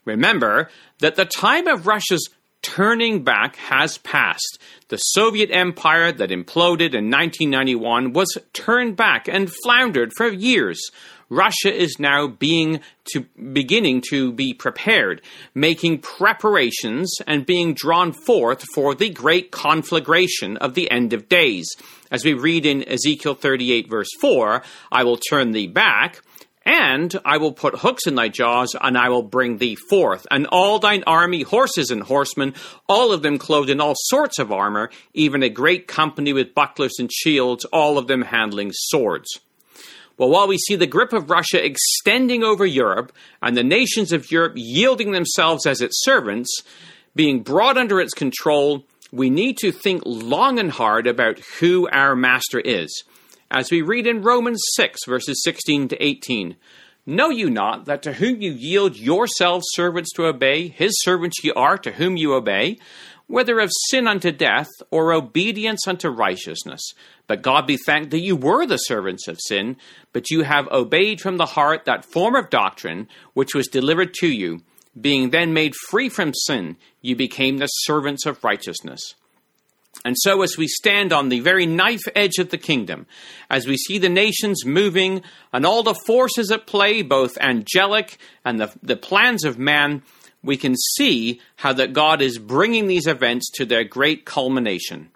Remember 0.05 0.69
that 0.99 1.15
the 1.15 1.25
time 1.25 1.67
of 1.67 1.87
Russia's 1.87 2.27
turning 2.61 3.23
back 3.23 3.55
has 3.55 3.97
passed. 3.99 4.59
The 4.89 4.97
Soviet 4.97 5.49
Empire 5.51 6.11
that 6.11 6.29
imploded 6.29 6.93
in 6.93 7.09
1991 7.09 8.13
was 8.13 8.37
turned 8.53 8.95
back 8.95 9.27
and 9.27 9.51
floundered 9.63 10.11
for 10.15 10.27
years. 10.27 10.79
Russia 11.29 11.73
is 11.73 11.95
now 11.97 12.27
being 12.27 12.81
to 13.13 13.21
beginning 13.53 14.03
to 14.09 14.33
be 14.33 14.53
prepared, 14.53 15.21
making 15.55 15.99
preparations 15.99 17.09
and 17.25 17.45
being 17.45 17.73
drawn 17.73 18.11
forth 18.11 18.63
for 18.75 18.93
the 18.93 19.09
great 19.09 19.49
conflagration 19.49 20.57
of 20.57 20.73
the 20.73 20.91
end 20.91 21.13
of 21.13 21.29
days. 21.29 21.69
As 22.11 22.25
we 22.25 22.33
read 22.33 22.65
in 22.65 22.87
Ezekiel 22.87 23.35
38 23.35 23.89
verse 23.89 24.09
4, 24.19 24.61
I 24.91 25.05
will 25.05 25.17
turn 25.17 25.51
thee 25.51 25.67
back, 25.67 26.21
and 26.71 27.13
I 27.25 27.37
will 27.37 27.51
put 27.51 27.79
hooks 27.79 28.07
in 28.07 28.15
thy 28.15 28.29
jaws, 28.29 28.77
and 28.79 28.97
I 28.97 29.09
will 29.09 29.23
bring 29.23 29.57
thee 29.57 29.75
forth, 29.75 30.25
and 30.31 30.47
all 30.47 30.79
thine 30.79 31.03
army, 31.05 31.41
horses 31.41 31.91
and 31.91 32.01
horsemen, 32.01 32.53
all 32.87 33.11
of 33.11 33.23
them 33.23 33.37
clothed 33.37 33.69
in 33.69 33.81
all 33.81 33.95
sorts 33.97 34.39
of 34.39 34.53
armor, 34.53 34.89
even 35.13 35.43
a 35.43 35.49
great 35.49 35.87
company 35.87 36.31
with 36.31 36.55
bucklers 36.55 36.93
and 36.97 37.11
shields, 37.11 37.65
all 37.65 37.97
of 37.97 38.07
them 38.07 38.21
handling 38.21 38.71
swords. 38.73 39.27
Well, 40.17 40.29
while 40.29 40.47
we 40.47 40.57
see 40.57 40.77
the 40.77 40.87
grip 40.87 41.11
of 41.11 41.29
Russia 41.29 41.63
extending 41.63 42.41
over 42.41 42.65
Europe, 42.65 43.11
and 43.41 43.57
the 43.57 43.63
nations 43.63 44.13
of 44.13 44.31
Europe 44.31 44.53
yielding 44.55 45.11
themselves 45.11 45.65
as 45.65 45.81
its 45.81 46.01
servants, 46.05 46.61
being 47.15 47.43
brought 47.43 47.77
under 47.77 47.99
its 47.99 48.13
control, 48.13 48.85
we 49.11 49.29
need 49.29 49.57
to 49.57 49.73
think 49.73 50.03
long 50.05 50.57
and 50.57 50.71
hard 50.71 51.05
about 51.05 51.39
who 51.59 51.89
our 51.89 52.15
master 52.15 52.61
is 52.61 53.03
as 53.51 53.69
we 53.69 53.81
read 53.81 54.07
in 54.07 54.21
Romans 54.21 54.61
6, 54.75 55.01
verses 55.05 55.41
16 55.43 55.89
to 55.89 56.03
18. 56.03 56.55
Know 57.05 57.29
you 57.29 57.49
not 57.49 57.85
that 57.85 58.01
to 58.03 58.13
whom 58.13 58.41
you 58.41 58.51
yield 58.51 58.95
yourselves 58.95 59.65
servants 59.71 60.11
to 60.13 60.25
obey, 60.25 60.69
his 60.69 60.93
servants 61.01 61.43
ye 61.43 61.51
are 61.51 61.77
to 61.79 61.91
whom 61.91 62.15
you 62.15 62.33
obey, 62.33 62.77
whether 63.27 63.59
of 63.59 63.71
sin 63.89 64.07
unto 64.07 64.31
death 64.31 64.69
or 64.89 65.11
obedience 65.11 65.87
unto 65.87 66.09
righteousness. 66.09 66.81
But 67.27 67.41
God 67.41 67.67
be 67.67 67.77
thanked 67.77 68.11
that 68.11 68.19
you 68.19 68.35
were 68.35 68.65
the 68.65 68.77
servants 68.77 69.27
of 69.27 69.39
sin, 69.41 69.75
but 70.13 70.29
you 70.29 70.43
have 70.43 70.67
obeyed 70.69 71.19
from 71.19 71.37
the 71.37 71.45
heart 71.45 71.85
that 71.85 72.05
form 72.05 72.35
of 72.35 72.49
doctrine 72.49 73.09
which 73.33 73.53
was 73.53 73.67
delivered 73.67 74.13
to 74.15 74.27
you. 74.27 74.61
Being 74.99 75.29
then 75.29 75.53
made 75.53 75.73
free 75.89 76.09
from 76.09 76.33
sin, 76.33 76.77
you 77.01 77.15
became 77.15 77.57
the 77.57 77.67
servants 77.67 78.25
of 78.25 78.43
righteousness. 78.43 79.15
And 80.03 80.15
so, 80.17 80.41
as 80.41 80.57
we 80.57 80.67
stand 80.67 81.13
on 81.13 81.29
the 81.29 81.41
very 81.41 81.65
knife 81.65 82.01
edge 82.15 82.39
of 82.39 82.49
the 82.49 82.57
kingdom, 82.57 83.05
as 83.49 83.67
we 83.67 83.77
see 83.77 83.99
the 83.99 84.09
nations 84.09 84.65
moving 84.65 85.21
and 85.53 85.65
all 85.65 85.83
the 85.83 85.99
forces 86.07 86.49
at 86.51 86.65
play, 86.65 87.03
both 87.03 87.37
angelic 87.37 88.17
and 88.43 88.59
the, 88.59 88.73
the 88.81 88.95
plans 88.95 89.43
of 89.43 89.59
man, 89.59 90.01
we 90.43 90.57
can 90.57 90.75
see 90.95 91.39
how 91.57 91.73
that 91.73 91.93
God 91.93 92.21
is 92.21 92.39
bringing 92.39 92.87
these 92.87 93.05
events 93.05 93.49
to 93.55 93.65
their 93.65 93.83
great 93.83 94.25
culmination. 94.25 95.11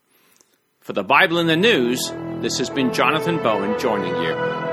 For 0.81 0.93
the 0.93 1.03
Bible 1.03 1.39
in 1.39 1.47
the 1.47 1.55
News, 1.55 2.11
this 2.41 2.59
has 2.59 2.69
been 2.69 2.93
Jonathan 2.93 3.37
Bowen 3.41 3.79
joining 3.79 4.15
you. 4.21 4.64